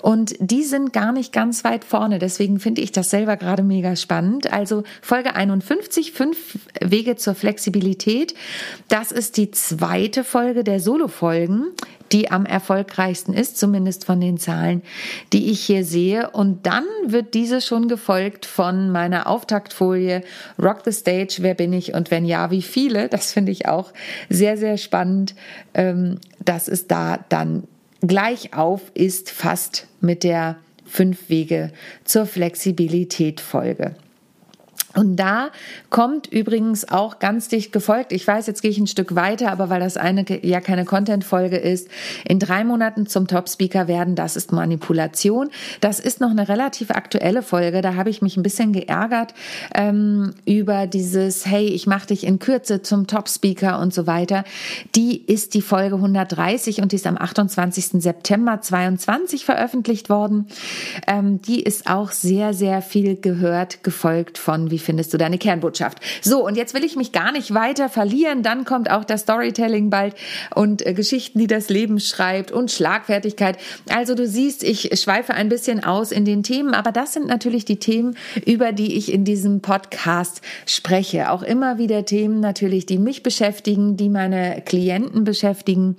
Und 0.00 0.34
die 0.38 0.62
sind 0.62 0.92
gar 0.92 1.12
nicht 1.12 1.32
ganz 1.32 1.64
weit 1.64 1.84
vorne. 1.84 2.18
Deswegen 2.18 2.60
finde 2.60 2.82
ich 2.82 2.92
das 2.92 3.10
selber 3.10 3.36
gerade 3.36 3.62
mega 3.62 3.96
spannend. 3.96 4.52
Also 4.52 4.84
Folge 5.02 5.34
51, 5.34 6.12
fünf 6.12 6.58
Wege 6.80 7.16
zur 7.16 7.34
Flexibilität. 7.34 8.34
Das 8.88 9.10
ist 9.10 9.36
die 9.36 9.50
zweite 9.50 10.22
Folge 10.22 10.62
der 10.62 10.78
Solo-Folgen 10.78 11.72
die 12.12 12.30
am 12.30 12.46
erfolgreichsten 12.46 13.32
ist, 13.32 13.58
zumindest 13.58 14.04
von 14.04 14.20
den 14.20 14.38
Zahlen, 14.38 14.82
die 15.32 15.50
ich 15.50 15.60
hier 15.60 15.84
sehe. 15.84 16.30
Und 16.30 16.66
dann 16.66 16.84
wird 17.06 17.34
diese 17.34 17.60
schon 17.60 17.88
gefolgt 17.88 18.46
von 18.46 18.90
meiner 18.90 19.26
Auftaktfolie 19.26 20.22
Rock 20.60 20.82
the 20.84 20.92
Stage, 20.92 21.38
wer 21.40 21.54
bin 21.54 21.72
ich 21.72 21.94
und 21.94 22.10
wenn 22.10 22.24
ja, 22.24 22.50
wie 22.50 22.62
viele? 22.62 23.08
Das 23.08 23.32
finde 23.32 23.52
ich 23.52 23.66
auch 23.66 23.92
sehr, 24.28 24.56
sehr 24.56 24.76
spannend, 24.76 25.34
ähm, 25.74 26.18
dass 26.44 26.68
es 26.68 26.86
da 26.86 27.24
dann 27.28 27.64
gleich 28.00 28.54
auf 28.54 28.82
ist, 28.94 29.30
fast 29.30 29.86
mit 30.00 30.22
der 30.24 30.56
Fünf 30.88 31.28
Wege 31.28 31.72
zur 32.04 32.26
Flexibilität 32.26 33.40
Folge. 33.40 33.96
Und 34.96 35.16
da 35.16 35.50
kommt 35.90 36.26
übrigens 36.26 36.88
auch 36.88 37.18
ganz 37.18 37.48
dicht 37.48 37.70
gefolgt. 37.70 38.12
Ich 38.12 38.26
weiß, 38.26 38.46
jetzt 38.46 38.62
gehe 38.62 38.70
ich 38.70 38.78
ein 38.78 38.86
Stück 38.86 39.14
weiter, 39.14 39.52
aber 39.52 39.68
weil 39.68 39.80
das 39.80 39.98
eine 39.98 40.24
ja 40.42 40.60
keine 40.60 40.86
Content-Folge 40.86 41.58
ist, 41.58 41.88
in 42.26 42.38
drei 42.38 42.64
Monaten 42.64 43.06
zum 43.06 43.26
Top-Speaker 43.26 43.88
werden, 43.88 44.14
das 44.14 44.36
ist 44.36 44.52
Manipulation. 44.52 45.50
Das 45.82 46.00
ist 46.00 46.20
noch 46.20 46.30
eine 46.30 46.48
relativ 46.48 46.90
aktuelle 46.90 47.42
Folge. 47.42 47.82
Da 47.82 47.94
habe 47.94 48.08
ich 48.08 48.22
mich 48.22 48.38
ein 48.38 48.42
bisschen 48.42 48.72
geärgert 48.72 49.34
ähm, 49.74 50.34
über 50.46 50.86
dieses, 50.86 51.44
hey, 51.44 51.66
ich 51.66 51.86
mache 51.86 52.06
dich 52.06 52.24
in 52.24 52.38
Kürze 52.38 52.80
zum 52.80 53.06
Top-Speaker 53.06 53.78
und 53.78 53.92
so 53.92 54.06
weiter. 54.06 54.44
Die 54.94 55.20
ist 55.26 55.52
die 55.52 55.62
Folge 55.62 55.96
130 55.96 56.80
und 56.80 56.92
die 56.92 56.96
ist 56.96 57.06
am 57.06 57.18
28. 57.18 58.02
September 58.02 58.62
22 58.62 59.44
veröffentlicht 59.44 60.08
worden. 60.08 60.46
Ähm, 61.06 61.42
die 61.42 61.62
ist 61.62 61.86
auch 61.86 62.12
sehr, 62.12 62.54
sehr 62.54 62.80
viel 62.80 63.16
gehört, 63.16 63.82
gefolgt 63.82 64.38
von 64.38 64.70
wie 64.70 64.85
findest 64.86 65.12
du 65.12 65.18
deine 65.18 65.36
Kernbotschaft? 65.36 65.98
So, 66.22 66.46
und 66.46 66.56
jetzt 66.56 66.72
will 66.72 66.84
ich 66.84 66.96
mich 66.96 67.12
gar 67.12 67.32
nicht 67.32 67.52
weiter 67.52 67.88
verlieren. 67.88 68.42
Dann 68.42 68.64
kommt 68.64 68.90
auch 68.90 69.04
das 69.04 69.22
Storytelling 69.22 69.90
bald 69.90 70.14
und 70.54 70.86
äh, 70.86 70.94
Geschichten, 70.94 71.38
die 71.38 71.46
das 71.46 71.68
Leben 71.68 72.00
schreibt 72.00 72.50
und 72.50 72.70
Schlagfertigkeit. 72.70 73.58
Also 73.90 74.14
du 74.14 74.26
siehst, 74.26 74.62
ich 74.62 74.98
schweife 74.98 75.34
ein 75.34 75.48
bisschen 75.48 75.84
aus 75.84 76.12
in 76.12 76.24
den 76.24 76.42
Themen, 76.42 76.72
aber 76.72 76.92
das 76.92 77.12
sind 77.12 77.26
natürlich 77.26 77.64
die 77.64 77.78
Themen, 77.78 78.16
über 78.46 78.72
die 78.72 78.96
ich 78.96 79.12
in 79.12 79.24
diesem 79.24 79.60
Podcast 79.60 80.40
spreche. 80.64 81.30
Auch 81.30 81.42
immer 81.42 81.78
wieder 81.78 82.04
Themen 82.04 82.40
natürlich, 82.40 82.86
die 82.86 82.98
mich 82.98 83.22
beschäftigen, 83.22 83.96
die 83.96 84.08
meine 84.08 84.62
Klienten 84.64 85.24
beschäftigen. 85.24 85.96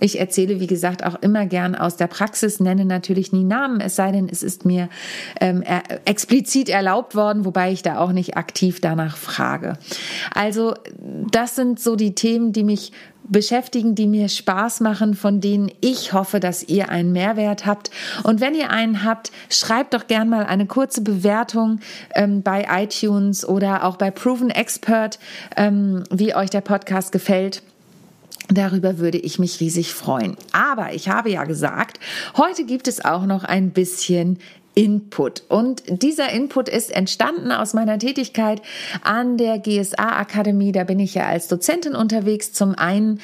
Ich 0.00 0.18
erzähle, 0.18 0.60
wie 0.60 0.66
gesagt, 0.66 1.04
auch 1.04 1.16
immer 1.20 1.46
gern 1.46 1.74
aus 1.74 1.96
der 1.96 2.06
Praxis, 2.06 2.60
nenne 2.60 2.84
natürlich 2.84 3.32
nie 3.32 3.44
Namen, 3.44 3.80
es 3.80 3.96
sei 3.96 4.12
denn, 4.12 4.28
es 4.30 4.42
ist 4.42 4.64
mir 4.64 4.88
ähm, 5.40 5.64
explizit 6.04 6.68
erlaubt 6.68 7.14
worden, 7.14 7.44
wobei 7.44 7.72
ich 7.72 7.82
da 7.82 7.98
auch 7.98 8.12
nicht 8.12 8.27
ich 8.28 8.36
aktiv 8.36 8.80
danach 8.80 9.16
frage. 9.16 9.74
Also 10.34 10.74
das 11.30 11.56
sind 11.56 11.80
so 11.80 11.96
die 11.96 12.14
Themen, 12.14 12.52
die 12.52 12.64
mich 12.64 12.92
beschäftigen, 13.24 13.94
die 13.94 14.06
mir 14.06 14.28
Spaß 14.28 14.80
machen, 14.80 15.14
von 15.14 15.40
denen 15.40 15.70
ich 15.80 16.12
hoffe, 16.12 16.40
dass 16.40 16.62
ihr 16.62 16.88
einen 16.88 17.12
Mehrwert 17.12 17.66
habt. 17.66 17.90
Und 18.22 18.40
wenn 18.40 18.54
ihr 18.54 18.70
einen 18.70 19.04
habt, 19.04 19.30
schreibt 19.50 19.94
doch 19.94 20.06
gern 20.06 20.28
mal 20.28 20.46
eine 20.46 20.66
kurze 20.66 21.02
Bewertung 21.02 21.80
ähm, 22.14 22.42
bei 22.42 22.66
iTunes 22.70 23.46
oder 23.46 23.84
auch 23.84 23.96
bei 23.96 24.10
Proven 24.10 24.50
Expert, 24.50 25.18
ähm, 25.56 26.04
wie 26.10 26.34
euch 26.34 26.50
der 26.50 26.62
Podcast 26.62 27.12
gefällt. 27.12 27.62
Darüber 28.50 28.96
würde 28.96 29.18
ich 29.18 29.38
mich 29.38 29.60
riesig 29.60 29.92
freuen. 29.92 30.34
Aber 30.52 30.94
ich 30.94 31.10
habe 31.10 31.30
ja 31.30 31.44
gesagt, 31.44 32.00
heute 32.38 32.64
gibt 32.64 32.88
es 32.88 33.04
auch 33.04 33.26
noch 33.26 33.44
ein 33.44 33.72
bisschen 33.72 34.38
Input. 34.78 35.42
Und 35.48 35.82
dieser 35.88 36.30
Input 36.30 36.68
ist 36.68 36.94
entstanden 36.94 37.50
aus 37.50 37.74
meiner 37.74 37.98
Tätigkeit 37.98 38.62
an 39.02 39.36
der 39.36 39.58
GSA 39.58 40.20
Akademie. 40.20 40.70
Da 40.70 40.84
bin 40.84 41.00
ich 41.00 41.14
ja 41.14 41.26
als 41.26 41.48
Dozentin 41.48 41.96
unterwegs. 41.96 42.52
Zum 42.52 42.76
einen 42.76 43.20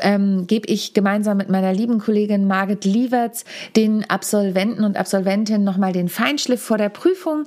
ähm, 0.00 0.48
gebe 0.48 0.66
ich 0.66 0.94
gemeinsam 0.94 1.36
mit 1.36 1.50
meiner 1.50 1.72
lieben 1.72 2.00
Kollegin 2.00 2.48
Margit 2.48 2.84
Lieverts 2.84 3.44
den 3.76 4.10
Absolventen 4.10 4.82
und 4.82 4.96
Absolventinnen 4.96 5.62
nochmal 5.62 5.92
den 5.92 6.08
Feinschliff 6.08 6.62
vor 6.62 6.78
der 6.78 6.88
Prüfung. 6.88 7.44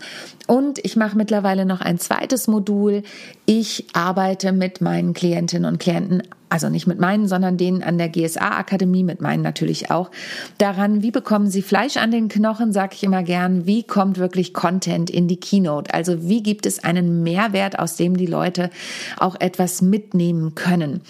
Und 0.48 0.79
ich 0.86 0.96
mache 0.96 1.17
mittlerweile 1.17 1.65
noch 1.65 1.81
ein 1.81 2.00
zweites 2.00 2.48
Modul. 2.48 3.03
Ich 3.46 3.86
arbeite 3.91 4.53
mit 4.53 4.79
meinen 4.79 5.13
Klientinnen 5.13 5.70
und 5.70 5.77
Klienten 5.77 6.24
also 6.51 6.70
nicht 6.70 6.86
mit 6.86 7.00
meinen, 7.00 7.27
sondern 7.27 7.58
denen 7.58 7.81
an 7.81 7.98
der 7.98 8.10
GSA-Akademie, 8.10 9.03
mit 9.03 9.22
meinen 9.22 9.41
natürlich 9.41 9.89
auch, 9.89 10.12
daran, 10.58 11.01
wie 11.01 11.12
bekommen 11.12 11.50
sie 11.50 11.62
Fleisch 11.62 11.98
an 11.98 12.12
den 12.12 12.27
Knochen, 12.27 12.74
sage 12.74 12.96
ich 12.96 13.03
immer 13.03 13.24
gern, 13.24 13.65
wie 13.65 13.84
kommt 13.84 14.17
wirklich 14.17 14.53
Content 14.53 15.10
in 15.10 15.27
die 15.27 15.39
Keynote, 15.39 15.93
also 15.93 16.27
wie 16.27 16.43
gibt 16.43 16.65
es 16.65 16.84
einen 16.84 17.24
Mehrwert, 17.24 17.79
aus 17.79 17.96
dem 17.96 18.17
die 18.17 18.25
Leute 18.25 18.70
auch 19.17 19.39
etwas 19.39 19.81
mitnehmen 19.81 20.53
können. 20.55 21.01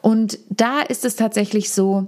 Und 0.00 0.38
da 0.48 0.80
ist 0.80 1.04
es 1.04 1.16
tatsächlich 1.16 1.72
so, 1.72 2.06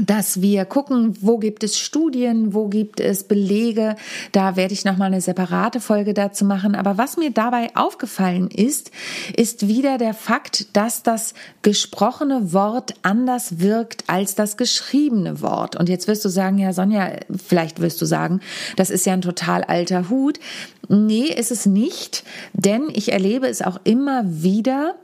dass 0.00 0.42
wir 0.42 0.64
gucken, 0.64 1.16
wo 1.20 1.38
gibt 1.38 1.62
es 1.62 1.78
Studien, 1.78 2.52
wo 2.52 2.68
gibt 2.68 2.98
es 3.00 3.24
Belege. 3.24 3.94
Da 4.32 4.56
werde 4.56 4.74
ich 4.74 4.84
nochmal 4.84 5.08
eine 5.08 5.20
separate 5.20 5.80
Folge 5.80 6.14
dazu 6.14 6.44
machen. 6.44 6.74
Aber 6.74 6.98
was 6.98 7.16
mir 7.16 7.30
dabei 7.30 7.70
aufgefallen 7.76 8.48
ist, 8.48 8.90
ist 9.36 9.68
wieder 9.68 9.98
der 9.98 10.14
Fakt, 10.14 10.76
dass 10.76 11.02
das 11.04 11.34
gesprochene 11.62 12.52
Wort 12.52 12.94
anders 13.02 13.60
wirkt 13.60 14.04
als 14.08 14.34
das 14.34 14.56
geschriebene 14.56 15.40
Wort. 15.40 15.76
Und 15.76 15.88
jetzt 15.88 16.08
wirst 16.08 16.24
du 16.24 16.28
sagen, 16.28 16.58
ja, 16.58 16.72
Sonja, 16.72 17.12
vielleicht 17.46 17.80
wirst 17.80 18.02
du 18.02 18.06
sagen, 18.06 18.40
das 18.76 18.90
ist 18.90 19.06
ja 19.06 19.12
ein 19.12 19.22
total 19.22 19.62
alter 19.62 20.10
Hut. 20.10 20.40
Nee, 20.88 21.26
ist 21.26 21.52
es 21.52 21.66
nicht, 21.66 22.24
denn 22.52 22.88
ich 22.92 23.12
erlebe 23.12 23.46
es 23.46 23.62
auch 23.62 23.80
immer 23.84 24.24
wieder, 24.26 24.96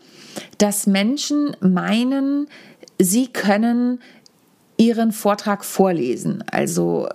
dass 0.59 0.87
Menschen 0.87 1.57
meinen, 1.61 2.49
sie 2.99 3.29
können 3.29 4.01
ihren 4.81 5.13
Vortrag 5.13 5.63
vorlesen. 5.63 6.43
Also 6.51 7.07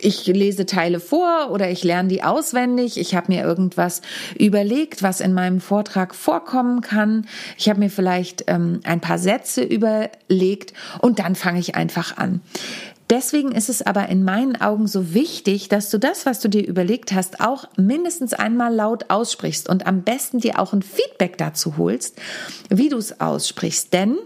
ich 0.00 0.26
lese 0.28 0.64
Teile 0.64 1.00
vor 1.00 1.50
oder 1.50 1.68
ich 1.68 1.82
lerne 1.82 2.08
die 2.08 2.22
auswendig. 2.22 2.98
Ich 2.98 3.16
habe 3.16 3.32
mir 3.32 3.42
irgendwas 3.42 4.00
überlegt, 4.38 5.02
was 5.02 5.20
in 5.20 5.34
meinem 5.34 5.60
Vortrag 5.60 6.14
vorkommen 6.14 6.80
kann. 6.80 7.26
Ich 7.58 7.68
habe 7.68 7.80
mir 7.80 7.90
vielleicht 7.90 8.44
ähm, 8.46 8.78
ein 8.84 9.00
paar 9.00 9.18
Sätze 9.18 9.64
überlegt 9.64 10.72
und 11.00 11.18
dann 11.18 11.34
fange 11.34 11.58
ich 11.58 11.74
einfach 11.74 12.16
an. 12.16 12.40
Deswegen 13.10 13.50
ist 13.50 13.68
es 13.68 13.82
aber 13.82 14.08
in 14.08 14.22
meinen 14.22 14.60
Augen 14.60 14.86
so 14.86 15.12
wichtig, 15.14 15.68
dass 15.68 15.90
du 15.90 15.98
das, 15.98 16.26
was 16.26 16.38
du 16.38 16.48
dir 16.48 16.64
überlegt 16.64 17.12
hast, 17.12 17.40
auch 17.40 17.64
mindestens 17.76 18.34
einmal 18.34 18.72
laut 18.72 19.10
aussprichst 19.10 19.68
und 19.68 19.84
am 19.88 20.02
besten 20.02 20.38
dir 20.38 20.60
auch 20.60 20.72
ein 20.72 20.82
Feedback 20.82 21.36
dazu 21.38 21.76
holst, 21.76 22.18
wie 22.70 22.88
du 22.88 22.98
es 22.98 23.20
aussprichst. 23.20 23.92
Denn 23.92 24.16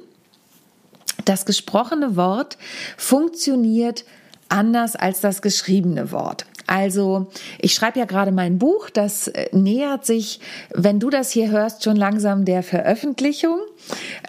das 1.26 1.44
gesprochene 1.44 2.16
Wort 2.16 2.56
funktioniert 2.96 4.04
anders 4.48 4.96
als 4.96 5.20
das 5.20 5.42
geschriebene 5.42 6.12
Wort. 6.12 6.46
Also 6.66 7.28
ich 7.60 7.74
schreibe 7.74 7.98
ja 7.98 8.06
gerade 8.06 8.32
mein 8.32 8.58
Buch, 8.58 8.90
das 8.90 9.28
äh, 9.28 9.48
nähert 9.52 10.04
sich, 10.04 10.40
wenn 10.74 10.98
du 10.98 11.10
das 11.10 11.30
hier 11.30 11.50
hörst, 11.50 11.84
schon 11.84 11.96
langsam 11.96 12.44
der 12.44 12.62
Veröffentlichung. 12.62 13.60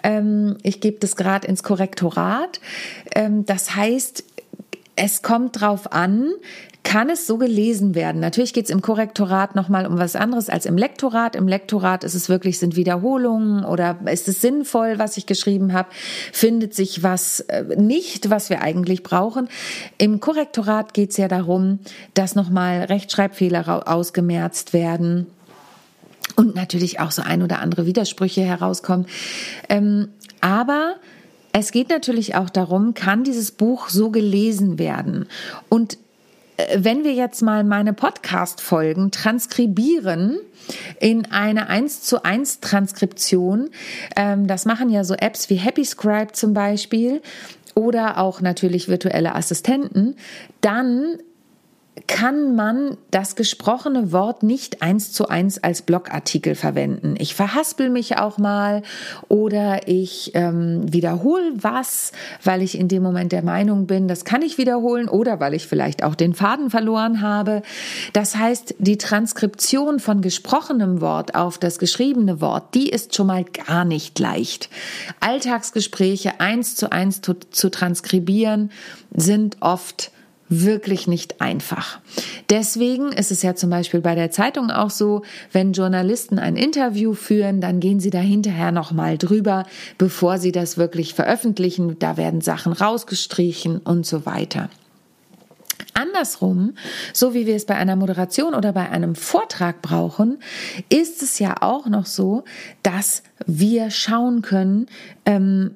Ähm, 0.04 0.56
ich 0.62 0.80
gebe 0.80 0.98
das 1.00 1.16
gerade 1.16 1.48
ins 1.48 1.62
Korrektorat. 1.62 2.60
Ähm, 3.14 3.44
das 3.44 3.74
heißt, 3.74 4.24
es 4.98 5.22
kommt 5.22 5.60
drauf 5.60 5.92
an, 5.92 6.32
kann 6.82 7.08
es 7.08 7.26
so 7.26 7.38
gelesen 7.38 7.94
werden. 7.94 8.20
Natürlich 8.20 8.52
geht 8.52 8.64
es 8.64 8.70
im 8.70 8.82
Korrektorat 8.82 9.54
nochmal 9.54 9.86
um 9.86 9.98
was 9.98 10.16
anderes 10.16 10.48
als 10.48 10.66
im 10.66 10.76
Lektorat. 10.76 11.36
Im 11.36 11.46
Lektorat 11.46 12.02
ist 12.02 12.14
es 12.14 12.28
wirklich, 12.28 12.58
sind 12.58 12.74
Wiederholungen 12.74 13.64
oder 13.64 13.98
ist 14.10 14.26
es 14.26 14.40
sinnvoll, 14.40 14.98
was 14.98 15.16
ich 15.16 15.26
geschrieben 15.26 15.72
habe? 15.72 15.88
Findet 16.32 16.74
sich 16.74 17.02
was 17.02 17.40
äh, 17.40 17.62
nicht, 17.76 18.30
was 18.30 18.50
wir 18.50 18.60
eigentlich 18.60 19.02
brauchen? 19.02 19.48
Im 19.98 20.18
Korrektorat 20.18 20.94
geht 20.94 21.10
es 21.10 21.16
ja 21.16 21.28
darum, 21.28 21.78
dass 22.14 22.34
nochmal 22.34 22.84
Rechtschreibfehler 22.84 23.88
ausgemerzt 23.88 24.72
werden 24.72 25.26
und 26.36 26.56
natürlich 26.56 26.98
auch 27.00 27.12
so 27.12 27.22
ein 27.22 27.42
oder 27.42 27.60
andere 27.60 27.86
Widersprüche 27.86 28.42
herauskommen. 28.42 29.06
Ähm, 29.68 30.08
aber 30.40 30.96
es 31.58 31.72
geht 31.72 31.88
natürlich 31.90 32.36
auch 32.36 32.50
darum, 32.50 32.94
kann 32.94 33.24
dieses 33.24 33.50
Buch 33.50 33.88
so 33.88 34.10
gelesen 34.10 34.78
werden? 34.78 35.26
Und 35.68 35.98
äh, 36.56 36.78
wenn 36.78 37.02
wir 37.02 37.14
jetzt 37.14 37.42
mal 37.42 37.64
meine 37.64 37.92
Podcast-Folgen 37.92 39.10
transkribieren 39.10 40.38
in 41.00 41.32
eine 41.32 41.68
1 41.68 42.02
zu 42.02 42.22
1 42.24 42.60
Transkription, 42.60 43.70
ähm, 44.14 44.46
das 44.46 44.66
machen 44.66 44.88
ja 44.88 45.02
so 45.02 45.14
Apps 45.14 45.50
wie 45.50 45.56
HappyScribe 45.56 46.32
zum 46.32 46.54
Beispiel 46.54 47.22
oder 47.74 48.18
auch 48.18 48.40
natürlich 48.40 48.88
virtuelle 48.88 49.34
Assistenten, 49.34 50.14
dann 50.60 51.18
kann 52.06 52.54
man 52.54 52.96
das 53.10 53.36
gesprochene 53.36 54.12
Wort 54.12 54.42
nicht 54.42 54.82
eins 54.82 55.12
zu 55.12 55.28
eins 55.28 55.62
als 55.62 55.82
Blogartikel 55.82 56.54
verwenden. 56.54 57.14
Ich 57.18 57.34
verhaspel 57.34 57.90
mich 57.90 58.18
auch 58.18 58.38
mal 58.38 58.82
oder 59.28 59.88
ich 59.88 60.32
ähm, 60.34 60.92
wiederhole 60.92 61.52
was, 61.56 62.12
weil 62.44 62.62
ich 62.62 62.78
in 62.78 62.88
dem 62.88 63.02
Moment 63.02 63.32
der 63.32 63.42
Meinung 63.42 63.86
bin, 63.86 64.08
das 64.08 64.24
kann 64.24 64.42
ich 64.42 64.58
wiederholen 64.58 65.08
oder 65.08 65.40
weil 65.40 65.54
ich 65.54 65.66
vielleicht 65.66 66.02
auch 66.04 66.14
den 66.14 66.34
Faden 66.34 66.70
verloren 66.70 67.20
habe. 67.20 67.62
Das 68.12 68.36
heißt, 68.36 68.76
die 68.78 68.98
Transkription 68.98 70.00
von 70.00 70.20
gesprochenem 70.20 71.00
Wort 71.00 71.34
auf 71.34 71.58
das 71.58 71.78
geschriebene 71.78 72.40
Wort, 72.40 72.74
die 72.74 72.88
ist 72.88 73.14
schon 73.14 73.28
mal 73.28 73.44
gar 73.44 73.84
nicht 73.84 74.18
leicht. 74.18 74.68
Alltagsgespräche 75.20 76.40
eins 76.40 76.76
zu 76.76 76.92
eins 76.92 77.20
zu, 77.20 77.34
zu 77.34 77.70
transkribieren 77.70 78.70
sind 79.14 79.56
oft 79.60 80.12
wirklich 80.48 81.06
nicht 81.06 81.40
einfach. 81.40 82.00
Deswegen 82.50 83.12
ist 83.12 83.30
es 83.30 83.42
ja 83.42 83.54
zum 83.54 83.70
Beispiel 83.70 84.00
bei 84.00 84.14
der 84.14 84.30
Zeitung 84.30 84.70
auch 84.70 84.90
so, 84.90 85.22
wenn 85.52 85.72
Journalisten 85.72 86.38
ein 86.38 86.56
Interview 86.56 87.14
führen, 87.14 87.60
dann 87.60 87.80
gehen 87.80 88.00
sie 88.00 88.10
da 88.10 88.20
hinterher 88.20 88.72
nochmal 88.72 89.18
drüber, 89.18 89.66
bevor 89.98 90.38
sie 90.38 90.52
das 90.52 90.78
wirklich 90.78 91.14
veröffentlichen. 91.14 91.98
Da 91.98 92.16
werden 92.16 92.40
Sachen 92.40 92.72
rausgestrichen 92.72 93.78
und 93.78 94.06
so 94.06 94.26
weiter. 94.26 94.68
Andersrum, 95.94 96.74
so 97.12 97.34
wie 97.34 97.46
wir 97.46 97.56
es 97.56 97.66
bei 97.66 97.74
einer 97.74 97.96
Moderation 97.96 98.54
oder 98.54 98.72
bei 98.72 98.88
einem 98.88 99.14
Vortrag 99.16 99.82
brauchen, 99.82 100.38
ist 100.88 101.22
es 101.22 101.38
ja 101.38 101.56
auch 101.60 101.86
noch 101.86 102.06
so, 102.06 102.44
dass 102.82 103.22
wir 103.46 103.90
schauen 103.90 104.42
können, 104.42 104.86
ähm, 105.26 105.72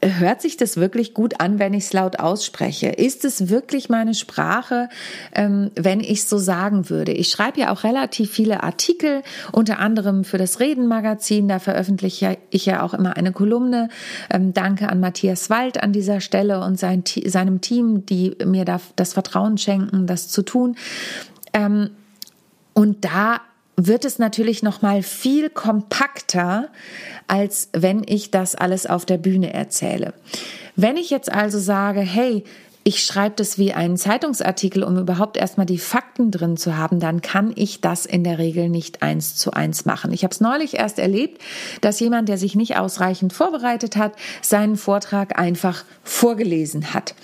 hört 0.00 0.40
sich 0.40 0.56
das 0.56 0.76
wirklich 0.76 1.12
gut 1.12 1.40
an, 1.40 1.58
wenn 1.58 1.74
ich 1.74 1.84
es 1.84 1.92
laut 1.92 2.20
ausspreche? 2.20 2.88
Ist 2.88 3.24
es 3.24 3.48
wirklich 3.48 3.88
meine 3.88 4.14
Sprache, 4.14 4.88
ähm, 5.34 5.70
wenn 5.74 6.00
ich 6.00 6.24
so 6.24 6.38
sagen 6.38 6.88
würde? 6.88 7.12
Ich 7.12 7.30
schreibe 7.30 7.60
ja 7.60 7.72
auch 7.72 7.82
relativ 7.82 8.30
viele 8.30 8.62
Artikel, 8.62 9.22
unter 9.50 9.80
anderem 9.80 10.24
für 10.24 10.38
das 10.38 10.60
Redenmagazin. 10.60 11.48
Da 11.48 11.58
veröffentliche 11.58 12.38
ich 12.50 12.66
ja 12.66 12.82
auch 12.82 12.94
immer 12.94 13.16
eine 13.16 13.32
Kolumne. 13.32 13.88
Ähm, 14.30 14.54
danke 14.54 14.88
an 14.88 15.00
Matthias 15.00 15.50
Wald 15.50 15.82
an 15.82 15.92
dieser 15.92 16.20
Stelle 16.20 16.62
und 16.64 16.78
sein, 16.78 17.02
seinem 17.24 17.60
Team, 17.60 18.06
die 18.06 18.36
mir 18.44 18.64
da 18.64 18.80
das 18.94 19.14
Vertrauen 19.14 19.58
schenken, 19.58 20.06
das 20.06 20.28
zu 20.28 20.42
tun. 20.42 20.76
Ähm, 21.52 21.90
und 22.72 23.04
da 23.04 23.40
wird 23.78 24.04
es 24.04 24.18
natürlich 24.18 24.62
noch 24.62 24.82
mal 24.82 25.02
viel 25.02 25.50
kompakter, 25.50 26.68
als 27.28 27.68
wenn 27.72 28.02
ich 28.04 28.32
das 28.32 28.56
alles 28.56 28.86
auf 28.86 29.06
der 29.06 29.18
Bühne 29.18 29.54
erzähle. 29.54 30.14
Wenn 30.74 30.96
ich 30.96 31.10
jetzt 31.10 31.32
also 31.32 31.58
sage, 31.60 32.00
hey, 32.00 32.44
ich 32.88 33.04
schreibe 33.04 33.34
das 33.36 33.58
wie 33.58 33.74
einen 33.74 33.98
Zeitungsartikel, 33.98 34.82
um 34.82 34.96
überhaupt 34.96 35.36
erstmal 35.36 35.66
die 35.66 35.76
Fakten 35.76 36.30
drin 36.30 36.56
zu 36.56 36.78
haben, 36.78 37.00
dann 37.00 37.20
kann 37.20 37.52
ich 37.54 37.82
das 37.82 38.06
in 38.06 38.24
der 38.24 38.38
Regel 38.38 38.70
nicht 38.70 39.02
eins 39.02 39.36
zu 39.36 39.50
eins 39.50 39.84
machen. 39.84 40.10
Ich 40.10 40.24
habe 40.24 40.32
es 40.32 40.40
neulich 40.40 40.78
erst 40.78 40.98
erlebt, 40.98 41.38
dass 41.82 42.00
jemand, 42.00 42.30
der 42.30 42.38
sich 42.38 42.56
nicht 42.56 42.78
ausreichend 42.78 43.34
vorbereitet 43.34 43.98
hat, 43.98 44.14
seinen 44.40 44.76
Vortrag 44.76 45.38
einfach 45.38 45.84
vorgelesen 46.02 46.94
hat. 46.94 47.14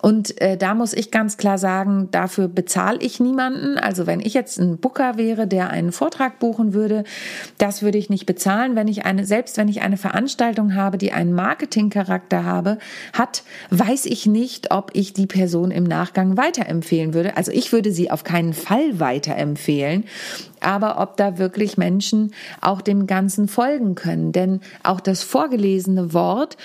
Und 0.00 0.40
äh, 0.40 0.56
da 0.56 0.74
muss 0.74 0.92
ich 0.92 1.10
ganz 1.10 1.36
klar 1.36 1.58
sagen, 1.58 2.12
dafür 2.12 2.46
bezahle 2.46 3.00
ich 3.00 3.18
niemanden. 3.18 3.76
Also 3.76 4.06
wenn 4.06 4.20
ich 4.20 4.34
jetzt 4.34 4.60
ein 4.60 4.78
Booker 4.78 5.16
wäre, 5.16 5.48
der 5.48 5.70
einen 5.70 5.90
Vortrag 5.90 6.38
buchen 6.38 6.74
würde, 6.74 7.02
das 7.58 7.82
würde 7.82 7.98
ich 7.98 8.08
nicht 8.08 8.26
bezahlen. 8.26 8.76
Wenn 8.76 8.86
ich 8.86 9.04
eine, 9.04 9.26
selbst 9.26 9.56
wenn 9.56 9.66
ich 9.66 9.80
eine 9.80 9.96
Veranstaltung 9.96 10.76
habe, 10.76 10.96
die 10.96 11.10
einen 11.10 11.32
Marketingcharakter 11.32 12.44
habe, 12.44 12.78
hat, 13.12 13.42
weiß 13.70 14.06
ich 14.06 14.26
nicht, 14.26 14.70
ob 14.70 14.92
ich 14.94 15.07
ich 15.08 15.14
die 15.14 15.26
Person 15.26 15.70
im 15.70 15.84
Nachgang 15.84 16.36
weiterempfehlen 16.36 17.14
würde. 17.14 17.36
Also 17.36 17.50
ich 17.50 17.72
würde 17.72 17.92
sie 17.92 18.10
auf 18.10 18.24
keinen 18.24 18.52
Fall 18.52 19.00
weiterempfehlen, 19.00 20.04
aber 20.60 21.00
ob 21.00 21.16
da 21.16 21.38
wirklich 21.38 21.78
Menschen 21.78 22.32
auch 22.60 22.82
dem 22.82 23.06
Ganzen 23.06 23.48
folgen 23.48 23.94
können. 23.94 24.32
Denn 24.32 24.60
auch 24.82 25.00
das 25.00 25.22
vorgelesene 25.22 26.12
Wort 26.12 26.56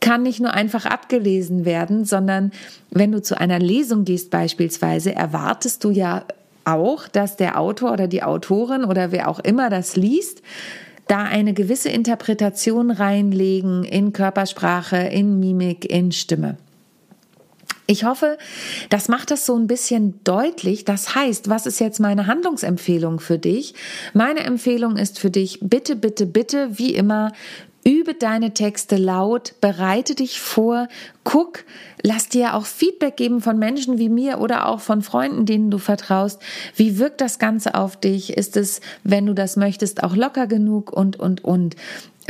kann 0.00 0.22
nicht 0.22 0.40
nur 0.40 0.52
einfach 0.52 0.84
abgelesen 0.84 1.64
werden, 1.64 2.04
sondern 2.04 2.50
wenn 2.90 3.12
du 3.12 3.22
zu 3.22 3.38
einer 3.38 3.58
Lesung 3.58 4.04
gehst 4.04 4.30
beispielsweise, 4.30 5.14
erwartest 5.14 5.84
du 5.84 5.90
ja 5.90 6.24
auch, 6.64 7.08
dass 7.08 7.36
der 7.36 7.58
Autor 7.58 7.92
oder 7.92 8.08
die 8.08 8.22
Autorin 8.22 8.84
oder 8.84 9.12
wer 9.12 9.28
auch 9.28 9.38
immer 9.38 9.70
das 9.70 9.96
liest, 9.96 10.42
da 11.06 11.24
eine 11.24 11.52
gewisse 11.52 11.88
Interpretation 11.88 12.90
reinlegen 12.90 13.84
in 13.84 14.12
Körpersprache, 14.12 14.96
in 14.96 15.38
Mimik, 15.40 15.90
in 15.90 16.12
Stimme. 16.12 16.56
Ich 17.86 18.04
hoffe, 18.04 18.38
das 18.90 19.08
macht 19.08 19.30
das 19.30 19.44
so 19.44 19.56
ein 19.56 19.66
bisschen 19.66 20.20
deutlich. 20.24 20.84
Das 20.84 21.14
heißt, 21.14 21.48
was 21.48 21.66
ist 21.66 21.80
jetzt 21.80 21.98
meine 21.98 22.26
Handlungsempfehlung 22.26 23.18
für 23.18 23.38
dich? 23.38 23.74
Meine 24.14 24.40
Empfehlung 24.40 24.96
ist 24.96 25.18
für 25.18 25.30
dich, 25.30 25.58
bitte, 25.60 25.96
bitte, 25.96 26.26
bitte, 26.26 26.78
wie 26.78 26.94
immer, 26.94 27.32
Übe 27.84 28.14
deine 28.14 28.54
Texte 28.54 28.96
laut, 28.96 29.54
bereite 29.60 30.14
dich 30.14 30.40
vor, 30.40 30.86
guck, 31.24 31.64
lass 32.00 32.28
dir 32.28 32.54
auch 32.54 32.64
Feedback 32.64 33.16
geben 33.16 33.40
von 33.40 33.58
Menschen 33.58 33.98
wie 33.98 34.08
mir 34.08 34.38
oder 34.38 34.68
auch 34.68 34.78
von 34.78 35.02
Freunden, 35.02 35.46
denen 35.46 35.72
du 35.72 35.78
vertraust. 35.78 36.40
Wie 36.76 36.98
wirkt 36.98 37.20
das 37.20 37.40
Ganze 37.40 37.74
auf 37.74 37.96
dich? 37.98 38.36
Ist 38.36 38.56
es, 38.56 38.80
wenn 39.02 39.26
du 39.26 39.34
das 39.34 39.56
möchtest, 39.56 40.04
auch 40.04 40.14
locker 40.14 40.46
genug 40.46 40.92
und, 40.92 41.18
und, 41.18 41.42
und? 41.42 41.74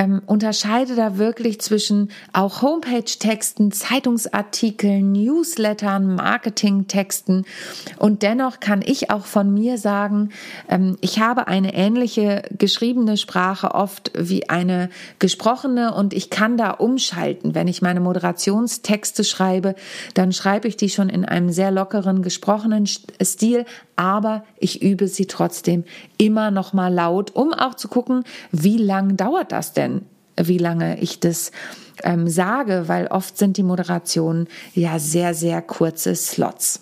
Ähm, 0.03 0.23
unterscheide 0.27 0.97
da 0.97 1.17
wirklich 1.17 1.61
zwischen 1.61 2.11
auch 2.33 2.63
Homepage-Texten, 2.63 3.71
Zeitungsartikeln, 3.71 5.13
Newslettern, 5.13 6.15
Marketing-Texten. 6.17 7.45
Und 7.99 8.23
dennoch 8.23 8.59
kann 8.61 8.83
ich 8.85 9.11
auch 9.11 9.25
von 9.25 9.53
mir 9.55 9.79
sagen, 9.79 10.31
ähm, 10.69 10.97
ich 11.01 11.21
habe 11.21 11.47
eine 11.47 11.75
ähnliche 11.75 12.43
geschriebene 12.59 13.17
Sprache 13.17 13.75
oft 13.75 14.11
wie 14.17 14.49
eine 14.49 14.91
gesprochene 15.19 15.95
und 15.95 16.15
ich 16.15 16.31
kann 16.31 16.57
da 16.57 16.71
umschalten. 16.71 17.55
Wenn 17.55 17.69
ich 17.69 17.83
meine 17.83 18.01
Moderationstexte 18.01 19.23
schreibe, 19.25 19.75
dann 20.15 20.33
schreibe 20.33 20.67
ich 20.67 20.77
die 20.77 20.91
schon 20.91 21.09
in 21.09 21.25
einem 21.25 21.51
sehr 21.51 21.71
lockeren 21.71 22.23
gesprochenen 22.23 22.87
Stil, 22.87 23.67
aber 23.97 24.45
ich 24.59 24.83
übe 24.83 25.07
sie 25.07 25.27
trotzdem 25.27 25.85
immer 26.19 26.51
noch 26.51 26.73
mal 26.73 26.93
laut, 26.93 27.37
um 27.37 27.53
auch 27.53 27.75
zu 27.75 27.89
gucken, 27.89 28.25
wie 28.51 28.79
lang 28.79 29.17
dauert 29.17 29.53
das 29.53 29.75
denn, 29.75 29.92
wie 30.37 30.59
lange 30.59 31.01
ich 31.01 31.21
das 31.21 31.53
ähm, 32.03 32.29
sage, 32.29 32.85
weil 32.87 33.07
oft 33.09 33.37
sind 33.37 33.57
die 33.57 33.63
Moderationen 33.63 34.49
ja 34.75 34.99
sehr, 34.99 35.35
sehr 35.35 35.63
kurze 35.63 36.15
Slots. 36.15 36.81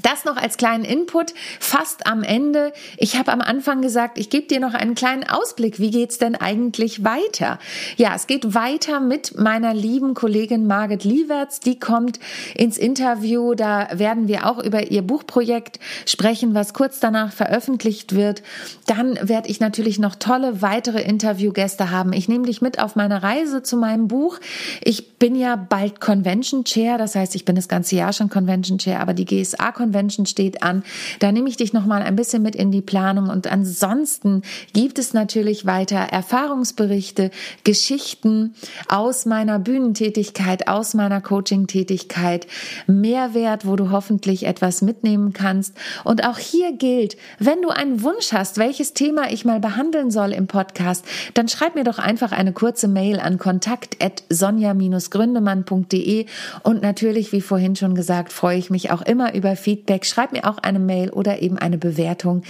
Das 0.00 0.24
noch 0.24 0.38
als 0.38 0.56
kleinen 0.56 0.86
Input, 0.86 1.34
fast 1.60 2.06
am 2.06 2.22
Ende. 2.22 2.72
Ich 2.96 3.18
habe 3.18 3.30
am 3.30 3.42
Anfang 3.42 3.82
gesagt, 3.82 4.18
ich 4.18 4.30
gebe 4.30 4.46
dir 4.46 4.58
noch 4.58 4.72
einen 4.72 4.94
kleinen 4.94 5.28
Ausblick. 5.28 5.80
Wie 5.80 5.90
geht's 5.90 6.16
denn 6.16 6.34
eigentlich 6.34 7.04
weiter? 7.04 7.58
Ja, 7.98 8.14
es 8.14 8.26
geht 8.26 8.54
weiter 8.54 9.00
mit 9.00 9.38
meiner 9.38 9.74
lieben 9.74 10.14
Kollegin 10.14 10.66
Margit 10.66 11.04
Liewerts. 11.04 11.60
Die 11.60 11.78
kommt 11.78 12.20
ins 12.54 12.78
Interview. 12.78 13.52
Da 13.52 13.88
werden 13.92 14.28
wir 14.28 14.46
auch 14.46 14.58
über 14.64 14.90
ihr 14.90 15.02
Buchprojekt 15.02 15.78
sprechen, 16.06 16.54
was 16.54 16.72
kurz 16.72 16.98
danach 16.98 17.30
veröffentlicht 17.30 18.14
wird. 18.14 18.42
Dann 18.86 19.18
werde 19.20 19.50
ich 19.50 19.60
natürlich 19.60 19.98
noch 19.98 20.14
tolle 20.14 20.62
weitere 20.62 21.02
Interviewgäste 21.02 21.90
haben. 21.90 22.14
Ich 22.14 22.30
nehme 22.30 22.46
dich 22.46 22.62
mit 22.62 22.78
auf 22.78 22.96
meine 22.96 23.22
Reise 23.22 23.62
zu 23.62 23.76
meinem 23.76 24.08
Buch. 24.08 24.38
Ich 24.82 25.18
bin 25.18 25.34
ja 25.34 25.56
bald 25.56 26.00
Convention 26.00 26.64
Chair. 26.64 26.96
Das 26.96 27.14
heißt, 27.14 27.34
ich 27.34 27.44
bin 27.44 27.56
das 27.56 27.68
ganze 27.68 27.96
Jahr 27.96 28.14
schon 28.14 28.30
Convention 28.30 28.78
Chair, 28.78 29.00
aber 29.00 29.12
die 29.12 29.26
GSA 29.26 29.81
Convention 29.82 30.26
steht 30.26 30.62
an. 30.62 30.84
Da 31.18 31.32
nehme 31.32 31.48
ich 31.48 31.56
dich 31.56 31.72
noch 31.72 31.86
mal 31.86 32.02
ein 32.02 32.14
bisschen 32.14 32.42
mit 32.42 32.54
in 32.54 32.70
die 32.70 32.82
Planung 32.82 33.28
und 33.28 33.50
ansonsten 33.50 34.42
gibt 34.72 35.00
es 35.00 35.12
natürlich 35.12 35.66
weiter 35.66 35.96
Erfahrungsberichte, 35.96 37.32
Geschichten 37.64 38.54
aus 38.88 39.26
meiner 39.26 39.58
Bühnentätigkeit, 39.58 40.68
aus 40.68 40.94
meiner 40.94 41.20
Coaching-Tätigkeit, 41.20 42.46
Mehrwert, 42.86 43.66
wo 43.66 43.74
du 43.74 43.90
hoffentlich 43.90 44.46
etwas 44.46 44.82
mitnehmen 44.82 45.32
kannst. 45.32 45.74
Und 46.04 46.24
auch 46.24 46.38
hier 46.38 46.70
gilt, 46.72 47.16
wenn 47.40 47.60
du 47.62 47.70
einen 47.70 48.04
Wunsch 48.04 48.32
hast, 48.32 48.58
welches 48.58 48.94
Thema 48.94 49.32
ich 49.32 49.44
mal 49.44 49.58
behandeln 49.58 50.12
soll 50.12 50.32
im 50.32 50.46
Podcast, 50.46 51.04
dann 51.34 51.48
schreib 51.48 51.74
mir 51.74 51.82
doch 51.82 51.98
einfach 51.98 52.30
eine 52.30 52.52
kurze 52.52 52.86
Mail 52.86 53.18
an 53.18 53.38
kontakt@sonja-gründemann.de 53.38 56.26
und 56.62 56.82
natürlich, 56.82 57.32
wie 57.32 57.40
vorhin 57.40 57.74
schon 57.74 57.96
gesagt, 57.96 58.32
freue 58.32 58.58
ich 58.58 58.70
mich 58.70 58.92
auch 58.92 59.02
immer 59.02 59.34
über 59.34 59.56
Feedback 59.56 59.71
Feedback, 59.72 60.04
schreib 60.04 60.32
mir 60.32 60.44
auch 60.44 60.58
eine 60.58 60.78
Mail 60.78 61.08
oder 61.08 61.40
eben 61.40 61.56
eine 61.56 61.78
Bewertung. 61.78 62.42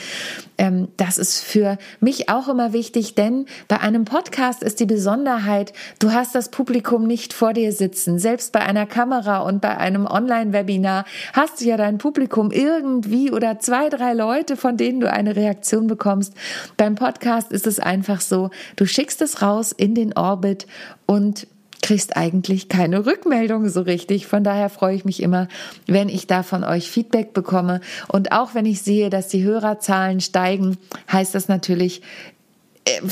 Ähm, 0.58 0.88
das 0.96 1.18
ist 1.18 1.40
für 1.40 1.78
mich 2.00 2.28
auch 2.28 2.48
immer 2.48 2.72
wichtig, 2.72 3.14
denn 3.14 3.46
bei 3.68 3.78
einem 3.78 4.04
Podcast 4.04 4.64
ist 4.64 4.80
die 4.80 4.86
Besonderheit, 4.86 5.72
du 6.00 6.12
hast 6.12 6.34
das 6.34 6.50
Publikum 6.50 7.06
nicht 7.06 7.32
vor 7.32 7.52
dir 7.52 7.70
sitzen. 7.70 8.18
Selbst 8.18 8.52
bei 8.52 8.58
einer 8.58 8.86
Kamera 8.86 9.38
und 9.38 9.60
bei 9.60 9.76
einem 9.76 10.06
Online-Webinar 10.06 11.04
hast 11.32 11.60
du 11.60 11.66
ja 11.66 11.76
dein 11.76 11.98
Publikum 11.98 12.50
irgendwie 12.50 13.30
oder 13.30 13.60
zwei, 13.60 13.88
drei 13.88 14.14
Leute, 14.14 14.56
von 14.56 14.76
denen 14.76 14.98
du 14.98 15.08
eine 15.08 15.36
Reaktion 15.36 15.86
bekommst. 15.86 16.34
Beim 16.76 16.96
Podcast 16.96 17.52
ist 17.52 17.68
es 17.68 17.78
einfach 17.78 18.20
so, 18.20 18.50
du 18.74 18.84
schickst 18.84 19.22
es 19.22 19.42
raus 19.42 19.70
in 19.70 19.94
den 19.94 20.12
Orbit 20.14 20.66
und 21.06 21.46
kriegst 21.92 22.16
eigentlich 22.16 22.70
keine 22.70 23.04
Rückmeldung 23.04 23.68
so 23.68 23.82
richtig. 23.82 24.26
Von 24.26 24.42
daher 24.42 24.70
freue 24.70 24.96
ich 24.96 25.04
mich 25.04 25.22
immer, 25.22 25.46
wenn 25.86 26.08
ich 26.08 26.26
da 26.26 26.42
von 26.42 26.64
euch 26.64 26.90
Feedback 26.90 27.34
bekomme. 27.34 27.82
Und 28.08 28.32
auch 28.32 28.54
wenn 28.54 28.64
ich 28.64 28.80
sehe, 28.80 29.10
dass 29.10 29.28
die 29.28 29.42
Hörerzahlen 29.42 30.22
steigen, 30.22 30.78
heißt 31.12 31.34
das 31.34 31.48
natürlich, 31.48 32.00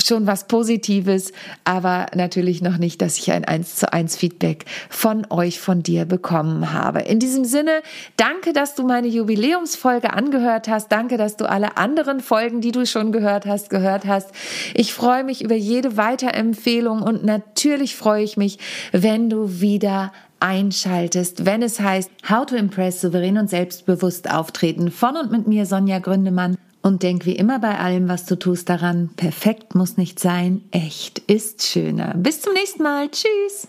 schon 0.05 0.27
was 0.27 0.47
Positives, 0.47 1.33
aber 1.65 2.07
natürlich 2.15 2.63
noch 2.63 2.79
nicht, 2.79 3.01
dass 3.03 3.19
ich 3.19 3.31
ein 3.31 3.45
1 3.45 3.77
zu 3.77 3.93
1 3.93 4.17
Feedback 4.17 4.65
von 4.89 5.27
euch, 5.31 5.61
von 5.61 5.83
dir 5.83 6.05
bekommen 6.05 6.73
habe. 6.73 7.01
In 7.01 7.19
diesem 7.21 7.45
Sinne, 7.45 7.83
danke, 8.17 8.53
dass 8.53 8.75
du 8.75 8.85
meine 8.85 9.07
Jubiläumsfolge 9.07 10.13
angehört 10.13 10.69
hast. 10.69 10.91
Danke, 10.91 11.17
dass 11.17 11.37
du 11.37 11.49
alle 11.49 11.77
anderen 11.77 12.21
Folgen, 12.21 12.61
die 12.61 12.73
du 12.73 12.87
schon 12.87 13.13
gehört 13.13 13.47
hast, 13.47 13.71
gehört 13.71 14.07
hast. 14.07 14.31
Ich 14.75 14.93
freue 14.93 15.25
mich 15.25 15.43
über 15.43 15.55
jede 15.55 15.97
Weiterempfehlung 15.97 17.03
und 17.03 17.25
natürlich 17.25 17.95
freue 17.97 18.25
ich 18.25 18.37
mich, 18.37 18.59
wenn 18.93 19.31
du 19.31 19.61
wieder 19.61 20.13
einschaltest, 20.41 21.45
wenn 21.45 21.63
es 21.63 21.81
heißt 21.81 22.11
How 22.29 22.47
to 22.47 22.57
Impress 22.57 23.03
souverän 23.03 23.39
und 23.39 23.51
selbstbewusst 23.51 24.31
auftreten 24.31 24.91
von 24.91 25.17
und 25.17 25.31
mit 25.31 25.47
mir 25.47 25.67
Sonja 25.67 25.99
Gründemann 25.99 26.57
und 26.83 27.03
denk 27.03 27.27
wie 27.27 27.37
immer 27.37 27.59
bei 27.59 27.79
allem, 27.79 28.09
was 28.09 28.27
du 28.27 28.37
tust, 28.37 28.69
daran, 28.69 29.11
perfekt 29.17 29.75
muss 29.75 29.97
nicht 29.97 30.19
sein, 30.19 30.63
echt 30.71 31.19
ist 31.19 31.63
schöner. 31.63 32.15
Bis 32.17 32.41
zum 32.41 32.55
nächsten 32.55 32.83
Mal. 32.83 33.09
Tschüss. 33.11 33.69